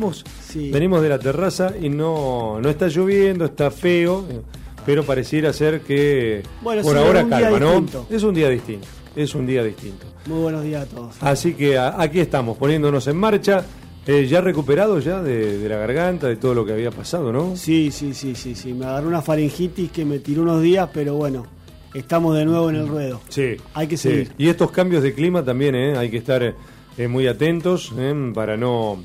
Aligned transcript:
venimos, 0.00 0.24
venimos 0.54 1.02
de 1.02 1.08
la 1.08 1.18
terraza 1.18 1.74
y 1.80 1.88
no, 1.88 2.58
no 2.60 2.68
está 2.68 2.88
lloviendo, 2.88 3.44
está 3.44 3.70
feo, 3.70 4.24
eh, 4.30 4.40
pero 4.86 5.04
pareciera 5.04 5.52
ser 5.52 5.82
que 5.82 6.42
por 6.62 6.96
ahora 6.96 7.26
calma, 7.28 7.58
¿no? 7.58 7.86
Es 8.08 8.22
un 8.22 8.34
día 8.34 8.48
distinto, 8.48 8.86
es 9.14 9.34
un 9.34 9.46
día 9.46 9.62
distinto. 9.62 10.06
Muy 10.26 10.40
buenos 10.40 10.64
días 10.64 10.84
a 10.84 10.86
todos. 10.86 11.16
Así 11.20 11.54
que 11.54 11.78
aquí 11.78 12.20
estamos, 12.20 12.56
poniéndonos 12.56 13.06
en 13.06 13.16
marcha. 13.16 13.64
Eh, 14.06 14.26
¿Ya 14.26 14.40
recuperado 14.40 14.98
ya 14.98 15.22
de, 15.22 15.68
la 15.68 15.76
garganta, 15.76 16.26
de 16.26 16.36
todo 16.36 16.54
lo 16.54 16.64
que 16.64 16.72
había 16.72 16.90
pasado, 16.90 17.32
no? 17.32 17.54
Sí, 17.54 17.90
sí, 17.92 18.14
sí, 18.14 18.34
sí, 18.34 18.54
sí. 18.54 18.72
Me 18.72 18.86
agarró 18.86 19.06
una 19.06 19.20
faringitis 19.20 19.92
que 19.92 20.06
me 20.06 20.18
tiró 20.18 20.42
unos 20.42 20.62
días, 20.62 20.88
pero 20.92 21.14
bueno, 21.14 21.46
estamos 21.94 22.36
de 22.36 22.46
nuevo 22.46 22.70
en 22.70 22.76
el 22.76 22.88
ruedo. 22.88 23.20
Sí. 23.28 23.56
Hay 23.74 23.86
que 23.86 23.98
seguir. 23.98 24.32
Y 24.38 24.48
estos 24.48 24.70
cambios 24.72 25.02
de 25.02 25.12
clima 25.12 25.44
también, 25.44 25.74
¿eh? 25.74 25.98
Hay 25.98 26.10
que 26.10 26.16
estar 26.16 26.54
eh, 26.98 27.08
muy 27.08 27.26
atentos 27.26 27.92
¿eh? 27.96 28.32
para 28.34 28.56
no 28.56 29.02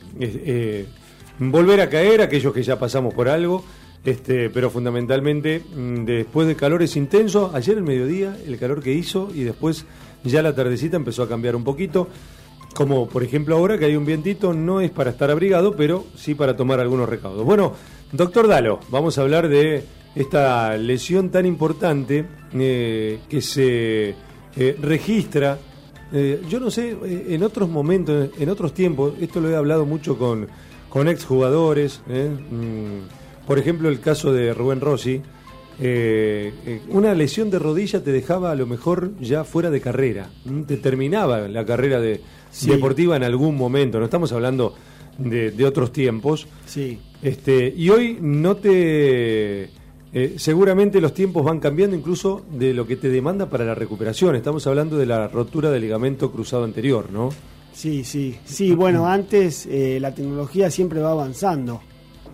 volver 1.40 1.82
a 1.82 1.90
caer, 1.90 2.22
aquellos 2.22 2.54
que 2.54 2.64
ya 2.64 2.80
pasamos 2.80 3.14
por 3.14 3.30
algo. 3.30 3.64
Este, 4.06 4.52
pero 4.52 4.70
fundamentalmente, 4.70 5.64
mm, 5.76 6.06
después 6.06 6.48
de 6.48 6.56
calores 6.56 6.96
intensos, 6.96 7.56
ayer 7.56 7.78
el 7.78 7.84
mediodía, 7.84 8.38
el 8.46 8.58
calor 8.60 8.84
que 8.84 8.94
hizo 8.94 9.30
y 9.34 9.44
después 9.44 9.86
ya 10.24 10.44
la 10.44 10.54
tardecita 10.54 10.96
empezó 10.96 11.24
a 11.24 11.30
cambiar 11.30 11.56
un 11.56 11.64
poquito. 11.64 12.08
Como 12.76 13.08
por 13.08 13.24
ejemplo 13.24 13.56
ahora 13.56 13.78
que 13.78 13.86
hay 13.86 13.96
un 13.96 14.06
vientito, 14.06 14.54
no 14.54 14.82
es 14.82 14.92
para 14.92 15.10
estar 15.10 15.32
abrigado, 15.32 15.76
pero 15.76 16.06
sí 16.16 16.36
para 16.36 16.56
tomar 16.56 16.80
algunos 16.80 17.10
recaudos. 17.10 17.46
Bueno, 17.46 17.74
doctor 18.12 18.48
Dalo, 18.48 18.80
vamos 18.90 19.18
a 19.18 19.22
hablar 19.22 19.48
de 19.48 19.84
esta 20.14 20.78
lesión 20.78 21.30
tan 21.30 21.46
importante 21.46 22.26
eh, 22.54 23.20
que 23.28 23.42
se 23.42 24.10
eh, 24.56 24.78
registra. 24.82 25.58
Eh, 26.14 26.42
yo 26.50 26.60
no 26.60 26.70
sé, 26.70 26.96
en 27.04 27.44
otros 27.44 27.70
momentos, 27.70 28.30
en 28.38 28.50
otros 28.50 28.74
tiempos, 28.74 29.14
esto 29.20 29.40
lo 29.42 29.50
he 29.50 29.56
hablado 29.56 29.86
mucho 29.86 30.18
con, 30.18 30.48
con 30.90 31.08
exjugadores, 31.08 32.02
mm, 32.08 33.46
por 33.48 33.60
ejemplo 33.60 33.90
el 33.90 34.00
caso 34.00 34.32
de 34.32 34.54
Rubén 34.54 34.82
Rossi, 34.82 35.22
una 36.90 37.14
lesión 37.14 37.50
de 37.50 37.60
rodilla 37.60 38.02
te 38.02 38.14
dejaba 38.14 38.52
a 38.52 38.56
lo 38.56 38.66
mejor 38.66 39.12
ya 39.20 39.44
fuera 39.44 39.70
de 39.70 39.82
carrera, 39.82 40.30
te 40.68 40.78
terminaba 40.78 41.50
la 41.50 41.66
carrera 41.66 42.00
de, 42.00 42.22
deportiva 42.62 43.18
en 43.18 43.24
algún 43.24 43.58
momento, 43.58 44.00
no 44.00 44.06
estamos 44.06 44.32
hablando 44.32 44.74
de, 45.18 45.66
otros 45.66 45.92
tiempos. 45.92 46.48
Sí. 46.66 47.00
Este, 47.22 47.74
y 47.76 47.90
hoy 47.90 48.18
no 48.22 48.58
te... 48.58 49.70
Eh, 50.18 50.36
seguramente 50.38 51.02
los 51.02 51.14
tiempos 51.14 51.44
van 51.44 51.60
cambiando 51.60 51.94
incluso 51.94 52.46
de 52.50 52.74
lo 52.74 52.88
que 52.88 52.96
te 52.96 53.10
demanda 53.10 53.50
para 53.50 53.66
la 53.66 53.76
recuperación. 53.76 54.34
Estamos 54.38 54.66
hablando 54.66 54.96
de 54.96 55.06
la 55.06 55.28
rotura 55.28 55.70
del 55.72 55.82
ligamento 55.82 56.32
cruzado 56.32 56.64
anterior, 56.64 57.12
¿no? 57.12 57.32
Sí, 57.74 58.06
sí, 58.06 58.34
sí. 58.46 58.74
Bueno, 58.74 59.08
antes 59.08 59.66
eh, 59.66 59.98
la 60.00 60.16
tecnología 60.16 60.72
siempre 60.72 61.02
va 61.02 61.12
avanzando. 61.12 61.82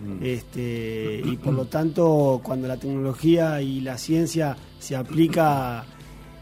Mm. 0.00 0.24
Este, 0.24 1.22
y 1.24 1.36
por 1.38 1.54
lo 1.54 1.64
tanto, 1.64 2.40
cuando 2.44 2.68
la 2.68 2.76
tecnología 2.76 3.60
y 3.60 3.80
la 3.80 3.98
ciencia 3.98 4.56
se 4.78 4.94
aplica 4.94 5.84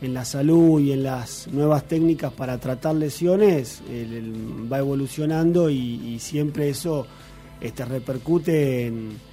en 0.02 0.12
la 0.12 0.27
salud 0.27 0.78
y 0.78 0.92
en 0.92 1.04
las 1.04 1.48
nuevas 1.50 1.88
técnicas 1.88 2.34
para 2.34 2.58
tratar 2.58 2.97
lesiones 2.97 3.82
va 4.70 4.78
evolucionando 4.78 5.70
y, 5.70 6.19
siempre 6.19 6.69
eso 6.69 7.06
este, 7.62 7.86
repercute 7.86 8.88
en, 8.88 9.30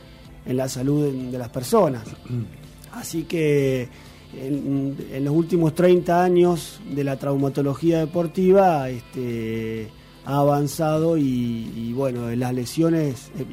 la 0.55 0.69
salud 0.69 1.11
de, 1.31 1.37
las 1.37 1.49
personas. 1.49 2.03
Así 2.93 3.23
que 3.23 3.89
en, 4.35 4.95
los 5.23 5.33
últimos 5.33 5.75
30 5.75 6.23
años 6.23 6.79
de 6.89 7.03
la 7.03 7.17
traumatología 7.17 7.99
deportiva 7.99 8.89
este, 8.89 9.89
ha 10.25 10.39
avanzado 10.39 11.17
y, 11.17 11.71
y 11.75 11.93
bueno, 11.93 12.33
las 12.35 12.53
lesiones 12.53 13.31
eh, 13.37 13.45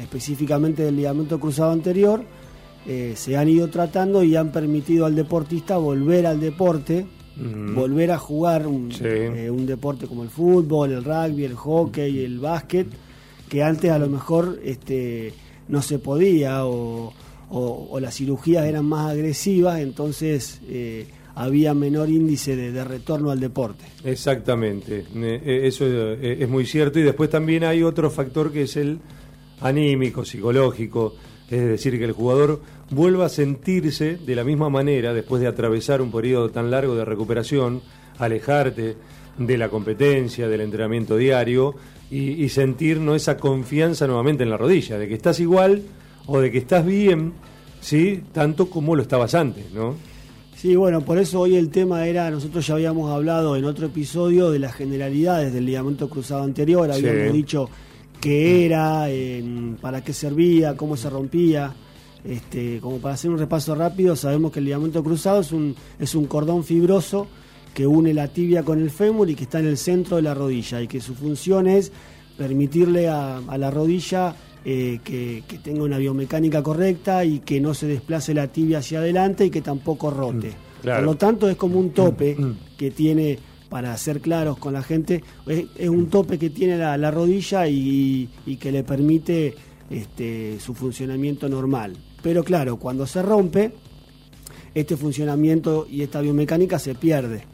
específicamente 0.00 0.82
del 0.82 0.96
ligamento 0.96 1.40
cruzado 1.40 1.72
anterior, 1.72 2.22
eh, 2.86 3.14
se 3.16 3.36
han 3.36 3.48
ido 3.48 3.68
tratando 3.68 4.22
y 4.22 4.36
han 4.36 4.52
permitido 4.52 5.06
al 5.06 5.14
deportista 5.14 5.76
volver 5.76 6.26
al 6.26 6.40
deporte, 6.40 7.06
volver 7.74 8.12
a 8.12 8.18
jugar 8.18 8.62
eh, 8.62 9.50
un, 9.50 9.66
deporte 9.66 10.06
como 10.06 10.22
el 10.22 10.30
fútbol, 10.30 10.92
el 10.92 11.04
rugby, 11.04 11.44
el 11.44 11.54
hockey, 11.54 12.24
el 12.24 12.38
básquet, 12.38 12.86
que 13.48 13.62
antes 13.62 13.90
a 13.90 13.98
lo 13.98 14.08
mejor 14.08 14.58
este, 14.64 15.34
no 15.68 15.82
se 15.82 15.98
podía 15.98 16.64
o, 16.66 17.12
las 18.00 18.14
cirugías 18.14 18.64
eran 18.66 18.84
más 18.84 19.10
agresivas, 19.10 19.80
entonces 19.80 20.60
eh, 20.68 21.06
había 21.34 21.74
menor 21.74 22.08
índice 22.08 22.56
de, 22.56 22.84
retorno 22.84 23.30
al 23.30 23.40
deporte. 23.40 23.84
Exactamente, 24.04 25.04
eso 25.44 25.86
es 25.86 26.48
muy 26.48 26.66
cierto. 26.66 26.98
Y 26.98 27.02
después 27.02 27.30
también 27.30 27.64
hay 27.64 27.82
otro 27.82 28.10
factor 28.10 28.52
que 28.52 28.62
es 28.62 28.76
el 28.76 28.98
anímico, 29.60 30.24
psicológico. 30.24 31.14
Es 31.48 31.64
decir, 31.64 31.96
que 31.98 32.04
el 32.04 32.12
jugador 32.12 32.60
vuelva 32.90 33.26
a 33.26 33.28
sentirse 33.28 34.16
de 34.16 34.34
la 34.34 34.44
misma 34.44 34.68
manera 34.68 35.14
después 35.14 35.40
de 35.40 35.48
atravesar 35.48 36.00
un 36.00 36.10
periodo 36.10 36.50
tan 36.50 36.70
largo 36.70 36.96
de 36.96 37.04
recuperación, 37.04 37.82
alejarte 38.18 38.96
de 39.38 39.58
la 39.58 39.68
competencia, 39.68 40.48
del 40.48 40.62
entrenamiento 40.62 41.16
diario 41.16 41.74
y, 42.10 42.48
sentir 42.48 43.00
¿no? 43.00 43.14
esa 43.14 43.36
confianza 43.36 44.06
nuevamente 44.06 44.44
en 44.44 44.50
la 44.50 44.56
rodilla, 44.56 44.98
de 44.98 45.08
que 45.08 45.14
estás 45.14 45.40
igual 45.40 45.82
o 46.26 46.40
de 46.40 46.50
que 46.50 46.58
estás 46.58 46.86
bien, 46.86 47.32
¿sí? 47.80 48.22
tanto 48.32 48.70
como 48.70 48.94
lo 48.94 49.02
estabas 49.02 49.34
antes, 49.34 49.72
¿no? 49.72 49.94
Sí, 50.56 50.74
bueno, 50.74 51.02
por 51.02 51.18
eso 51.18 51.40
hoy 51.40 51.56
el 51.56 51.68
tema 51.68 52.06
era, 52.06 52.30
nosotros 52.30 52.66
ya 52.66 52.74
habíamos 52.74 53.10
hablado 53.12 53.56
en 53.56 53.64
otro 53.66 53.86
episodio 53.86 54.50
de 54.50 54.58
las 54.58 54.74
generalidades 54.74 55.52
del 55.52 55.66
ligamento 55.66 56.08
cruzado 56.08 56.44
anterior, 56.44 56.90
habíamos 56.90 57.32
dicho 57.34 57.68
qué 58.20 58.64
era, 58.64 59.06
para 59.80 60.02
qué 60.02 60.12
servía, 60.12 60.76
cómo 60.76 60.96
se 60.96 61.10
rompía. 61.10 61.74
Este, 62.24 62.80
como 62.80 62.98
para 62.98 63.14
hacer 63.14 63.30
un 63.30 63.38
repaso 63.38 63.74
rápido, 63.76 64.16
sabemos 64.16 64.50
que 64.50 64.58
el 64.58 64.64
ligamento 64.64 65.04
cruzado 65.04 65.42
es 65.42 65.52
un, 65.52 65.76
es 66.00 66.14
un 66.14 66.26
cordón 66.26 66.64
fibroso 66.64 67.28
que 67.76 67.86
une 67.86 68.14
la 68.14 68.28
tibia 68.28 68.62
con 68.62 68.80
el 68.80 68.90
fémur 68.90 69.28
y 69.28 69.34
que 69.34 69.44
está 69.44 69.58
en 69.58 69.66
el 69.66 69.76
centro 69.76 70.16
de 70.16 70.22
la 70.22 70.32
rodilla 70.32 70.80
y 70.80 70.88
que 70.88 70.98
su 70.98 71.14
función 71.14 71.66
es 71.66 71.92
permitirle 72.38 73.06
a, 73.06 73.42
la 73.58 73.70
rodilla 73.70 74.34
eh, 74.64 75.00
que, 75.04 75.42
tenga 75.62 75.84
una 75.84 75.98
biomecánica 75.98 76.62
correcta 76.62 77.22
y 77.22 77.40
que 77.40 77.60
no 77.60 77.74
se 77.74 77.86
desplace 77.86 78.32
la 78.32 78.46
tibia 78.46 78.78
hacia 78.78 79.00
adelante 79.00 79.44
y 79.44 79.50
que 79.50 79.60
tampoco 79.60 80.10
rote. 80.10 80.52
Mm, 80.84 80.86
Por 80.86 81.02
lo 81.02 81.16
tanto 81.16 81.50
es 81.50 81.56
como 81.56 81.78
un 81.78 81.90
tope 81.90 82.34
mm, 82.38 82.44
mm. 82.46 82.58
que 82.78 82.90
tiene 82.92 83.38
para 83.68 83.94
ser 83.98 84.22
claros 84.22 84.56
con 84.56 84.72
la 84.72 84.82
gente, 84.82 85.22
es, 85.46 85.88
un 85.90 86.08
tope 86.08 86.38
que 86.38 86.48
tiene 86.48 86.78
la, 86.78 87.10
rodilla 87.10 87.68
y, 87.68 88.30
que 88.58 88.72
le 88.72 88.84
permite 88.84 89.54
este, 89.90 90.58
su 90.60 90.72
funcionamiento 90.72 91.46
normal. 91.46 91.92
Pero 92.22 92.42
claro, 92.42 92.78
cuando 92.78 93.06
se 93.06 93.20
rompe, 93.20 93.70
este 94.76 94.94
funcionamiento 94.98 95.86
y 95.90 96.02
esta 96.02 96.20
biomecánica 96.20 96.78
se 96.78 96.94
pierde. 96.94 97.44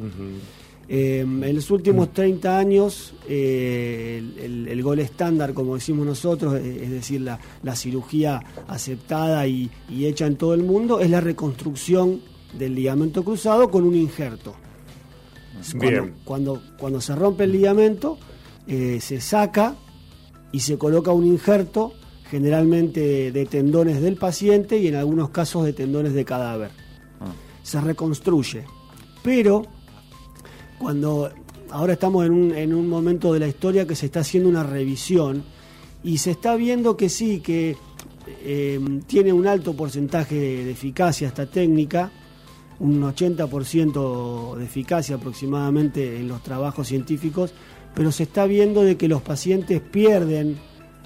Eh, 0.88 1.20
en 1.20 1.54
los 1.54 1.70
últimos 1.70 2.12
30 2.12 2.58
años, 2.58 3.14
eh, 3.28 4.20
el, 4.68 4.82
gol 4.82 4.98
estándar, 4.98 5.54
como 5.54 5.76
decimos 5.76 6.04
nosotros, 6.04 6.54
es 6.56 6.90
decir, 6.90 7.20
la, 7.20 7.76
cirugía 7.76 8.42
aceptada 8.66 9.46
y, 9.46 9.70
y, 9.88 10.06
hecha 10.06 10.26
en 10.26 10.34
todo 10.34 10.52
el 10.52 10.64
mundo, 10.64 10.98
es 10.98 11.10
la 11.10 11.20
reconstrucción 11.20 12.20
del 12.58 12.74
ligamento 12.74 13.22
cruzado 13.22 13.70
con 13.70 13.84
un 13.84 13.94
injerto. 13.94 14.56
Cuando, 16.24 16.60
cuando, 16.76 17.00
se 17.00 17.14
rompe 17.14 17.44
el 17.44 17.52
ligamento, 17.52 18.18
eh, 18.66 18.98
se 19.00 19.20
saca 19.20 19.76
y 20.50 20.58
se 20.58 20.76
coloca 20.76 21.12
un 21.12 21.24
injerto, 21.24 21.92
generalmente 22.28 23.30
de 23.30 23.46
tendones 23.46 24.02
del 24.02 24.16
paciente 24.16 24.78
y 24.78 24.88
en 24.88 24.96
algunos 24.96 25.30
casos 25.30 25.64
de 25.64 25.72
tendones 25.72 26.14
de 26.14 26.24
cadáver. 26.24 26.81
Se 27.62 27.80
reconstruye. 27.80 28.64
Pero 29.22 29.62
cuando 30.78 31.30
ahora 31.70 31.94
estamos 31.94 32.26
en 32.26 32.32
un, 32.32 32.54
en 32.54 32.74
un 32.74 32.88
momento 32.88 33.32
de 33.32 33.40
la 33.40 33.48
historia 33.48 33.86
que 33.86 33.94
se 33.94 34.06
está 34.06 34.20
haciendo 34.20 34.48
una 34.48 34.62
revisión 34.62 35.44
y 36.04 36.18
se 36.18 36.32
está 36.32 36.56
viendo 36.56 36.96
que 36.96 37.08
sí, 37.08 37.40
que 37.40 37.76
eh, 38.44 38.80
tiene 39.06 39.32
un 39.32 39.46
alto 39.46 39.74
porcentaje 39.74 40.34
de 40.34 40.70
eficacia 40.70 41.28
esta 41.28 41.46
técnica, 41.46 42.10
un 42.78 43.00
80% 43.02 44.56
de 44.56 44.64
eficacia 44.64 45.16
aproximadamente 45.16 46.18
en 46.18 46.28
los 46.28 46.42
trabajos 46.42 46.88
científicos, 46.88 47.54
pero 47.94 48.10
se 48.10 48.24
está 48.24 48.46
viendo 48.46 48.82
de 48.82 48.96
que 48.96 49.08
los 49.08 49.22
pacientes 49.22 49.80
pierden 49.80 50.56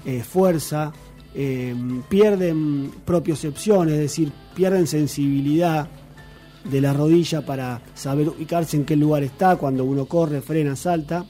eh, 0.05 0.23
fuerza, 0.23 0.93
eh, 1.35 1.75
pierden 2.09 2.91
propiocepción, 3.05 3.89
es 3.89 3.99
decir, 3.99 4.31
pierden 4.55 4.87
sensibilidad 4.87 5.89
de 6.63 6.81
la 6.81 6.93
rodilla 6.93 7.45
para 7.45 7.81
saber 7.95 8.29
ubicarse 8.29 8.77
en 8.77 8.85
qué 8.85 8.95
lugar 8.95 9.23
está 9.23 9.55
cuando 9.55 9.83
uno 9.85 10.05
corre, 10.05 10.41
frena, 10.41 10.75
salta. 10.75 11.25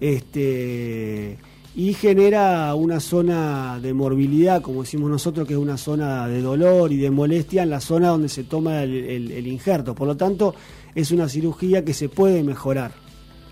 Este, 0.00 1.38
y 1.76 1.92
genera 1.94 2.74
una 2.74 3.00
zona 3.00 3.80
de 3.80 3.92
morbilidad, 3.92 4.62
como 4.62 4.82
decimos 4.82 5.10
nosotros, 5.10 5.46
que 5.46 5.54
es 5.54 5.58
una 5.58 5.76
zona 5.76 6.28
de 6.28 6.40
dolor 6.40 6.92
y 6.92 6.98
de 6.98 7.10
molestia 7.10 7.64
en 7.64 7.70
la 7.70 7.80
zona 7.80 8.08
donde 8.08 8.28
se 8.28 8.44
toma 8.44 8.84
el, 8.84 9.46
injerto. 9.46 9.94
Por 9.94 10.06
lo 10.06 10.16
tanto, 10.16 10.54
es 10.94 11.10
una 11.10 11.28
cirugía 11.28 11.84
que 11.84 11.92
se 11.92 12.08
puede 12.08 12.44
mejorar. 12.44 12.92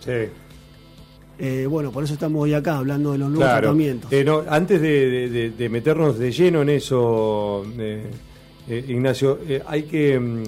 Sí. 0.05 0.29
Eh, 1.39 1.67
bueno, 1.69 1.91
por 1.91 2.05
eso 2.05 2.15
estamos 2.15 2.43
hoy 2.43 2.55
acá 2.55 2.77
hablando 2.77 3.11
de 3.11 3.19
los 3.19 3.29
nuevos 3.29 3.49
tratamientos. 3.49 4.13
Eh, 4.13 4.25
antes 4.49 4.81
de, 4.81 5.69
meternos 5.69 6.17
de 6.17 6.31
lleno 6.31 6.63
en 6.63 6.69
eso, 6.69 7.65
eh, 7.77 8.05
Ignacio, 8.69 9.39
hay 9.67 9.85
que... 9.85 10.19
Mm, 10.19 10.43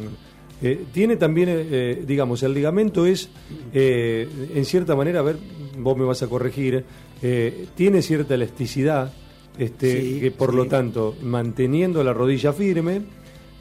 tiene 0.93 1.17
también, 1.17 2.07
digamos, 2.07 2.43
el 2.43 2.55
ligamento 2.55 3.05
es, 3.05 3.29
en 3.75 4.65
cierta 4.65 4.97
manera, 4.97 5.19
a 5.21 5.23
ver, 5.23 5.37
vos 5.79 5.95
me 5.95 6.05
vas 6.05 6.23
a 6.23 6.29
corregir, 6.29 6.85
tiene 7.75 8.01
cierta 8.01 8.35
elasticidad, 8.35 9.13
este, 9.59 10.21
que 10.21 10.31
por 10.31 10.55
lo 10.55 10.67
tanto, 10.67 11.17
manteniendo 11.23 12.03
la 12.03 12.15
rodilla 12.15 12.53
firme, 12.55 13.03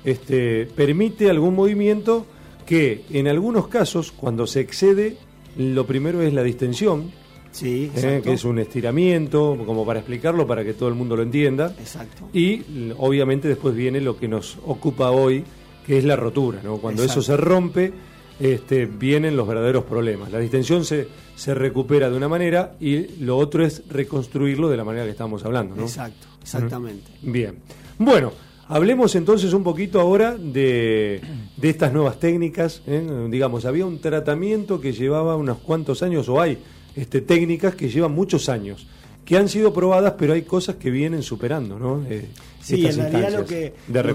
este, 0.03 0.65
permite 0.65 1.29
algún 1.29 1.55
movimiento 1.55 2.25
que 2.65 3.03
en 3.11 3.27
algunos 3.27 3.67
casos, 3.67 4.11
cuando 4.11 4.47
se 4.47 4.61
excede, 4.61 5.17
lo 5.57 5.85
primero 5.85 6.21
es 6.21 6.33
la 6.33 6.43
distensión, 6.43 7.11
sí, 7.53 7.91
eh, 7.95 8.21
que 8.23 8.33
es 8.33 8.43
un 8.43 8.59
estiramiento, 8.59 9.57
como 9.65 9.85
para 9.85 9.99
explicarlo, 9.99 10.45
para 10.45 10.63
que 10.63 10.73
todo 10.73 10.89
el 10.89 10.95
mundo 10.95 11.15
lo 11.15 11.23
entienda. 11.23 11.73
Exacto. 11.79 12.29
Y 12.33 12.91
obviamente 12.97 13.47
después 13.47 13.73
viene 13.73 14.01
lo 14.01 14.17
que 14.17 14.27
nos 14.27 14.57
ocupa 14.65 15.11
hoy, 15.11 15.45
que 15.85 15.97
es 15.97 16.03
la 16.03 16.15
rotura. 16.15 16.59
¿no? 16.63 16.77
Cuando 16.77 17.03
eso 17.03 17.21
se 17.21 17.37
rompe, 17.37 17.93
este, 18.39 18.85
vienen 18.85 19.37
los 19.37 19.47
verdaderos 19.47 19.85
problemas. 19.85 20.31
La 20.31 20.39
distensión 20.39 20.83
se, 20.83 21.07
se 21.35 21.53
recupera 21.53 22.09
de 22.09 22.17
una 22.17 22.27
manera 22.27 22.75
y 22.79 23.23
lo 23.23 23.37
otro 23.37 23.65
es 23.65 23.83
reconstruirlo 23.87 24.69
de 24.69 24.77
la 24.77 24.83
manera 24.83 25.05
que 25.05 25.11
estamos 25.11 25.45
hablando. 25.45 25.75
¿no? 25.75 25.83
Exacto, 25.83 26.27
exactamente. 26.41 27.11
Bien. 27.21 27.59
Bueno. 27.97 28.31
Hablemos 28.69 29.13
entonces 29.15 29.53
un 29.53 29.61
poquito 29.61 29.99
ahora 29.99 30.35
de, 30.37 31.21
estas 31.61 31.91
nuevas 31.91 32.17
técnicas. 32.17 32.81
¿eh? 32.87 33.27
Digamos, 33.29 33.65
había 33.65 33.85
un 33.85 33.99
tratamiento 33.99 34.79
que 34.79 34.93
llevaba 34.93 35.35
unos 35.35 35.57
cuantos 35.59 36.01
años, 36.01 36.29
o 36.29 36.39
hay 36.39 36.57
este, 36.95 37.21
técnicas 37.21 37.75
que 37.75 37.89
llevan 37.89 38.13
muchos 38.13 38.49
años, 38.49 38.87
que 39.25 39.37
han 39.37 39.47
sido 39.47 39.73
probadas, 39.73 40.13
pero 40.17 40.33
hay 40.33 40.43
cosas 40.43 40.75
que 40.75 40.91
vienen 40.91 41.23
superando, 41.23 41.79
¿no? 41.79 42.05
Eh, 42.09 42.27
sí, 42.61 42.85
en 42.85 42.97
realidad 42.97 43.31
lo 43.31 43.45
que, 43.45 43.73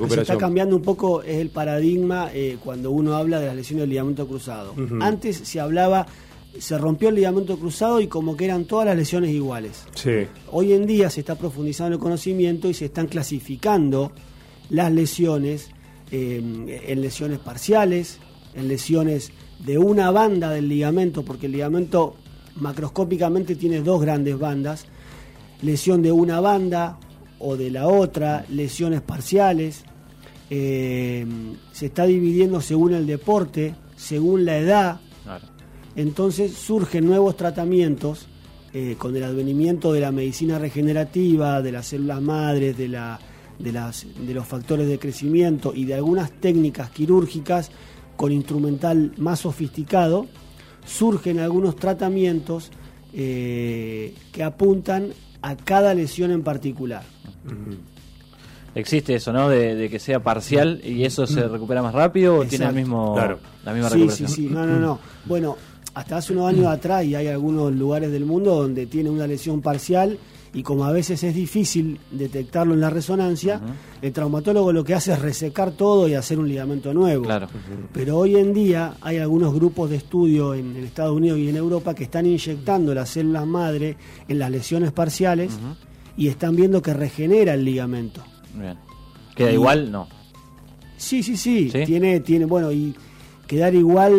se 0.09 0.21
está 0.21 0.37
cambiando 0.37 0.77
un 0.77 0.83
poco 0.83 1.23
es 1.23 1.39
el 1.39 1.51
paradigma 1.51 2.31
eh, 2.35 2.59
cuando 2.63 2.91
uno 2.91 3.17
habla 3.17 3.41
de 3.41 3.47
las 3.47 3.57
lesiones 3.57 3.83
del 3.83 3.91
ligamento 3.91 4.27
cruzado. 4.27 4.75
Antes 5.01 5.37
se 5.37 5.61
hablaba 5.61 6.07
se 6.59 6.79
rompió 6.79 7.11
el 7.11 7.15
ligamento 7.15 7.59
cruzado 7.59 8.01
y 8.01 8.09
como 8.09 8.37
que 8.37 8.47
eran 8.47 8.65
todas 8.65 8.87
las 8.87 8.97
lesiones 8.97 9.31
iguales. 9.31 9.85
Sí. 9.95 10.27
Hoy 10.51 10.73
en 10.73 10.87
día 10.87 11.11
se 11.11 11.21
está 11.21 11.37
profundizando 11.37 11.95
el 11.95 12.01
conocimiento 12.01 12.69
y 12.69 12.75
se 12.75 12.87
están 12.87 13.07
clasificando 13.07 14.13
las 14.71 14.93
lesiones 14.93 15.71
eh, 16.11 16.83
en 16.87 17.01
lesiones 17.01 17.39
parciales, 17.39 18.19
en 18.55 18.69
lesiones 18.69 19.31
de 19.65 19.79
una 19.79 20.11
banda 20.11 20.51
del 20.51 20.69
ligamento, 20.69 21.23
porque 21.25 21.47
el 21.47 21.53
ligamento 21.53 22.17
macroscópicamente 22.61 23.57
tiene 23.57 23.81
dos 23.81 24.01
grandes 24.01 24.39
bandas, 24.39 24.87
lesión 25.63 26.03
de 26.03 26.13
una 26.13 26.41
banda 26.41 26.99
o 27.39 27.57
de 27.57 27.71
la 27.71 27.87
otra, 27.89 28.45
lesiones 28.49 29.01
parciales, 29.01 29.85
eh, 30.51 31.27
se 31.73 31.87
está 31.87 32.05
dividiendo 32.05 32.61
según 32.61 32.95
el 32.95 33.07
deporte, 33.07 33.75
según 33.97 34.45
la 34.45 34.59
edad, 34.59 35.01
entonces 35.95 36.53
surgen 36.55 37.07
nuevos 37.07 37.37
tratamientos 37.37 38.29
eh, 38.73 38.97
con 38.99 39.17
el 39.17 39.25
advenimiento 39.25 39.93
de 39.93 40.01
la 40.01 40.13
medicina 40.13 40.59
regenerativa, 40.59 41.61
de 41.63 41.73
las 41.73 41.87
células 41.87 42.21
madres, 42.21 42.77
de 42.77 42.89
la 42.89 43.19
de, 43.59 43.73
las, 43.73 44.07
de 44.27 44.35
los 44.35 44.47
factores 44.47 44.89
de 44.89 44.99
crecimiento 44.99 45.73
y 45.75 45.85
de 45.85 45.95
algunas 45.95 46.31
técnicas 46.31 46.91
quirúrgicas 46.91 47.71
con 48.17 48.33
instrumental 48.33 49.13
más 49.17 49.41
sofisticado, 49.41 50.27
surgen 50.89 51.39
algunos 51.39 51.77
tratamientos 51.77 52.71
eh, 53.13 54.15
que 54.33 54.43
apuntan 54.43 55.11
a 55.43 55.57
cada 55.57 55.95
lesión 55.95 56.31
en 56.31 56.43
particular. 56.43 57.03
Existe 58.75 59.15
eso, 59.15 59.33
¿no? 59.33 59.49
De, 59.49 59.89
que 59.91 59.99
sea 59.99 60.21
parcial 60.21 60.81
y 60.85 61.05
eso 61.05 61.27
se 61.27 61.47
recupera 61.47 61.83
más 61.83 61.95
rápido 61.95 62.39
o 62.39 62.45
tiene 62.45 62.67
el 62.67 62.75
mismo, 62.75 63.17
la 63.65 63.73
misma 63.73 63.89
recuperación. 63.89 64.29
Sí, 64.29 64.35
sí, 64.35 64.49
sí, 64.49 64.49
no, 64.49 64.67
no, 64.67 64.79
no. 64.79 64.99
Bueno, 65.25 65.57
hasta 65.95 66.19
hace 66.19 66.33
unos 66.33 66.49
años 66.49 66.67
atrás 66.67 67.05
y 67.05 67.15
hay 67.15 67.29
algunos 67.29 67.73
lugares 67.73 68.11
del 68.11 68.25
mundo 68.25 68.55
donde 68.55 68.87
tiene 68.87 69.11
una 69.11 69.27
lesión 69.27 69.61
parcial 69.61 70.19
y 70.59 70.65
como 70.65 70.85
a 70.85 70.91
veces 70.91 71.23
es 71.23 71.37
difícil 71.37 72.01
detectarlo 72.11 72.75
en 72.75 72.81
la 72.81 72.91
resonancia, 72.91 73.61
el 74.03 74.13
traumatólogo 74.13 74.73
lo 74.73 74.83
que 74.83 74.93
hace 74.93 75.13
es 75.13 75.23
resecar 75.23 75.71
todo 75.71 76.09
y 76.09 76.15
hacer 76.15 76.37
un 76.37 76.49
ligamento 76.49 76.93
nuevo. 76.93 77.23
Claro. 77.23 77.47
Pero 77.93 78.19
hoy 78.19 78.35
en 78.35 78.53
día 78.53 78.95
hay 79.01 79.19
algunos 79.19 79.55
grupos 79.55 79.89
de 79.89 79.95
estudio 79.95 80.55
en, 80.55 80.75
Estados 80.79 81.17
Unidos 81.17 81.39
y 81.39 81.49
en 81.49 81.55
Europa 81.55 81.95
que 81.95 82.03
están 82.03 82.27
inyectando 82.27 82.93
las 82.93 83.11
células 83.11 83.47
madre 83.47 83.97
en 84.27 84.41
las 84.41 84.51
lesiones 84.51 84.91
parciales 84.91 85.57
y 86.17 86.27
están 86.27 86.57
viendo 86.57 86.83
que 86.83 86.93
regenera 86.93 87.55
el 87.55 87.65
ligamento. 87.65 88.25
Bien. 88.53 88.77
¿Queda 89.37 89.53
igual? 89.53 89.93
No. 89.93 90.09
Sí, 90.97 91.23
sí, 91.23 91.37
sí, 91.37 91.71
sí. 91.71 91.85
Tiene, 91.85 92.19
tiene, 92.19 92.47
bueno, 92.47 92.73
y 92.73 92.97
quedar 93.49 93.75
igual 93.75 94.13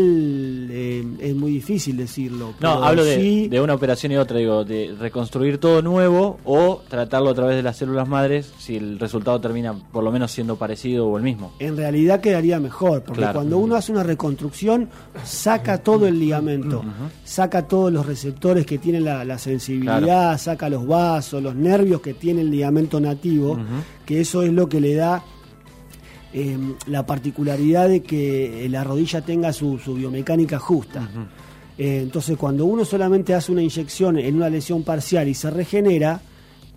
eh, 0.72 1.06
es 1.20 1.36
muy 1.36 1.52
difícil 1.52 1.96
decirlo. 1.96 2.56
No, 2.60 2.84
hablo 2.84 3.06
de, 3.06 3.62
una 3.62 3.76
operación 3.76 4.12
y 4.12 4.18
otra, 4.18 4.40
digo, 4.40 4.66
de 4.66 4.96
reconstruir 5.00 5.60
todo 5.60 5.82
nuevo 5.84 6.40
o 6.44 6.82
tratarlo 6.90 7.30
a 7.30 7.36
través 7.36 7.56
de 7.56 7.62
las 7.62 7.78
células 7.78 8.10
madres 8.10 8.52
si 8.58 8.76
el 8.76 8.98
resultado 9.00 9.40
termina 9.40 9.74
por 9.74 10.04
lo 10.04 10.12
menos 10.12 10.32
siendo 10.32 10.56
parecido 10.58 11.08
o 11.08 11.16
el 11.16 11.24
mismo. 11.24 11.54
En 11.60 11.78
realidad 11.78 12.20
quedaría 12.20 12.60
mejor, 12.60 13.04
porque 13.04 13.26
cuando 13.32 13.60
uno 13.60 13.76
hace 13.76 13.92
una 13.92 14.04
reconstrucción, 14.04 14.90
saca 15.24 15.78
todo 15.78 16.08
el 16.08 16.20
ligamento, 16.20 16.84
saca 17.24 17.68
todos 17.68 17.94
los 17.94 18.08
receptores 18.08 18.66
que 18.66 18.80
tiene 18.80 19.00
la, 19.00 19.38
sensibilidad, 19.38 20.40
saca 20.40 20.70
los 20.70 20.88
vasos, 20.88 21.42
los 21.44 21.54
nervios 21.54 22.02
que 22.02 22.16
tiene 22.16 22.42
el 22.42 22.50
ligamento 22.50 23.00
nativo, 23.00 23.60
que 24.06 24.22
eso 24.22 24.42
es 24.42 24.52
lo 24.52 24.68
que 24.68 24.82
le 24.82 24.96
da 24.96 25.24
Em, 26.32 26.76
la 26.86 27.08
particularidad 27.08 27.90
de 27.90 28.04
que 28.04 28.68
la 28.70 28.84
rodilla 28.84 29.22
tenga 29.22 29.52
su, 29.52 29.80
biomecánica 29.96 30.60
justa. 30.60 31.10
Eh, 31.76 32.02
entonces, 32.04 32.38
cuando 32.38 32.66
uno 32.66 32.86
solamente 32.86 33.34
hace 33.34 33.52
una 33.52 33.64
inyección 33.64 34.20
en 34.20 34.36
una 34.36 34.48
lesión 34.48 34.84
parcial 34.84 35.28
y 35.28 35.34
se 35.34 35.50
regenera, 35.50 36.22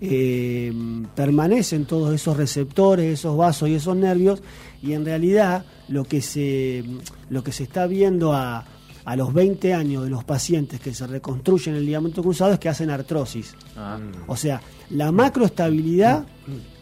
em, 0.01 1.05
permanecen 1.15 1.85
todos 1.85 2.15
esos 2.15 2.35
receptores, 2.35 3.13
esos 3.13 3.37
vasos 3.37 3.69
y 3.69 3.75
esos 3.75 3.95
nervios, 3.95 4.43
y 4.83 4.95
en 4.95 5.05
realidad 5.05 5.67
lo 5.89 6.05
que 6.05 6.23
se, 6.23 6.83
lo 7.29 7.45
que 7.45 7.53
se 7.53 7.65
está 7.65 7.87
viendo 7.87 8.33
a, 8.33 8.65
a 9.05 9.17
los 9.17 9.35
20 9.35 9.75
años 9.75 10.05
de 10.05 10.11
los 10.11 10.25
pacientes 10.25 10.81
que 10.81 10.95
se 10.95 11.07
reconstruyen 11.07 11.75
el 11.75 11.85
ligamento 11.85 12.23
cruzado 12.23 12.55
es 12.55 12.59
que 12.59 12.71
hacen 12.71 12.89
artrosis. 12.89 13.55
Ah. 13.77 13.99
O 14.27 14.37
sea, 14.37 14.63
la 14.89 15.13
macroestabilidad 15.13 16.25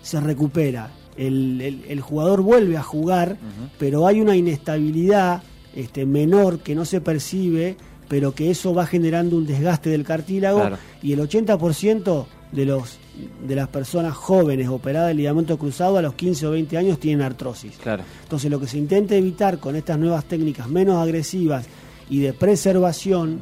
se 0.02 0.20
recupera, 0.20 0.90
el, 1.26 2.00
jugador 2.00 2.42
vuelve 2.42 2.76
a 2.76 2.82
jugar, 2.82 3.36
pero 3.78 4.06
hay 4.06 4.20
una 4.20 4.36
inestabilidad 4.36 5.42
este, 5.74 6.06
menor 6.06 6.60
que 6.60 6.74
no 6.74 6.84
se 6.84 7.00
percibe, 7.00 7.76
pero 8.08 8.34
que 8.34 8.50
eso 8.50 8.74
va 8.74 8.86
generando 8.86 9.36
un 9.36 9.46
desgaste 9.46 9.90
del 9.90 10.04
cartílago 10.04 10.70
y 11.02 11.12
el 11.12 11.20
80% 11.20 12.26
de 12.52 12.64
los 12.64 12.98
de 13.46 13.54
las 13.54 13.68
personas 13.68 14.14
jóvenes 14.14 14.68
operadas 14.68 15.08
de 15.08 15.14
ligamento 15.14 15.58
cruzado 15.58 15.98
a 15.98 16.02
los 16.02 16.14
15 16.14 16.46
o 16.46 16.50
20 16.52 16.78
años 16.78 16.98
tienen 16.98 17.24
artrosis. 17.24 17.74
Entonces 18.22 18.50
lo 18.50 18.58
que 18.58 18.66
se 18.66 18.78
intenta 18.78 19.14
evitar 19.14 19.58
con 19.58 19.76
estas 19.76 19.98
nuevas 19.98 20.24
técnicas 20.24 20.68
menos 20.68 20.96
agresivas 20.96 21.66
y 22.08 22.20
de 22.20 22.32
preservación, 22.32 23.40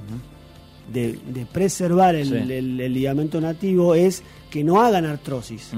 de, 0.93 1.47
preservar 1.53 2.17
el, 2.17 2.93
ligamento 2.93 3.41
nativo, 3.41 3.95
es 3.95 4.25
que 4.51 4.65
no 4.65 4.83
hagan 4.83 5.05
artrosis 5.05 5.71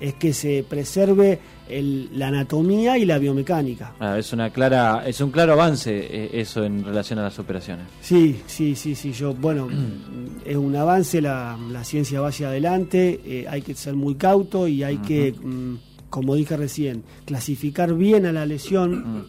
es 0.00 0.14
que 0.14 0.32
se 0.32 0.64
preserve 0.68 1.38
la 1.68 2.28
anatomía 2.28 2.98
y 2.98 3.04
la 3.04 3.18
biomecánica. 3.18 3.94
Ah, 4.00 4.18
es 4.18 4.32
una 4.32 4.50
clara, 4.50 5.04
es 5.06 5.20
un 5.20 5.30
claro 5.30 5.52
avance 5.52 5.90
eh, 5.94 6.30
eso 6.32 6.64
en 6.64 6.84
relación 6.84 7.18
a 7.20 7.22
las 7.22 7.38
operaciones. 7.38 7.86
Sí, 8.00 8.40
sí, 8.46 8.74
sí, 8.74 8.94
sí. 8.94 9.12
Yo, 9.12 9.34
bueno, 9.34 9.68
es 10.44 10.56
un 10.56 10.74
avance, 10.74 11.20
la, 11.20 11.56
ciencia 11.84 12.20
va 12.20 12.28
hacia 12.28 12.48
adelante, 12.48 13.20
eh, 13.24 13.46
hay 13.48 13.62
que 13.62 13.74
ser 13.74 13.94
muy 13.94 14.16
cauto 14.16 14.66
y 14.66 14.82
hay 14.82 14.96
que, 14.98 15.32
mm, 15.32 15.76
como 16.08 16.34
dije 16.34 16.56
recién, 16.56 17.04
clasificar 17.24 17.94
bien 17.94 18.26
a 18.26 18.32
la 18.32 18.46
lesión, 18.46 19.26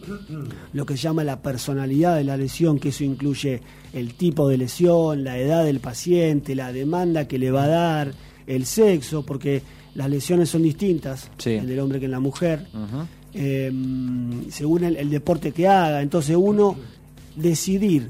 lo 0.73 0.85
que 0.85 0.97
se 0.97 1.03
llama 1.03 1.23
la 1.23 1.41
personalidad 1.41 2.15
de 2.15 2.23
la 2.23 2.37
lesión, 2.37 2.79
que 2.79 2.89
eso 2.89 3.03
incluye 3.03 3.61
el 3.93 4.15
tipo 4.15 4.49
de 4.49 4.57
lesión, 4.57 5.23
la 5.23 5.37
edad 5.37 5.63
del 5.63 5.79
paciente, 5.79 6.55
la 6.55 6.73
demanda 6.73 7.27
que 7.27 7.37
le 7.37 7.51
va 7.51 7.65
a 7.65 7.67
dar, 7.67 8.13
el 8.47 8.65
sexo, 8.65 9.23
porque 9.23 9.61
las 9.95 10.09
lesiones 10.09 10.49
son 10.49 10.63
distintas, 10.63 11.29
el 11.45 11.67
del 11.67 11.79
hombre 11.79 11.99
que 11.99 12.05
en 12.05 12.11
la 12.11 12.19
mujer, 12.19 12.67
eh, 13.33 13.71
según 14.49 14.83
el, 14.83 15.09
deporte 15.09 15.51
que 15.51 15.67
haga. 15.67 16.01
Entonces 16.01 16.35
uno 16.37 16.75
decidir 17.35 18.09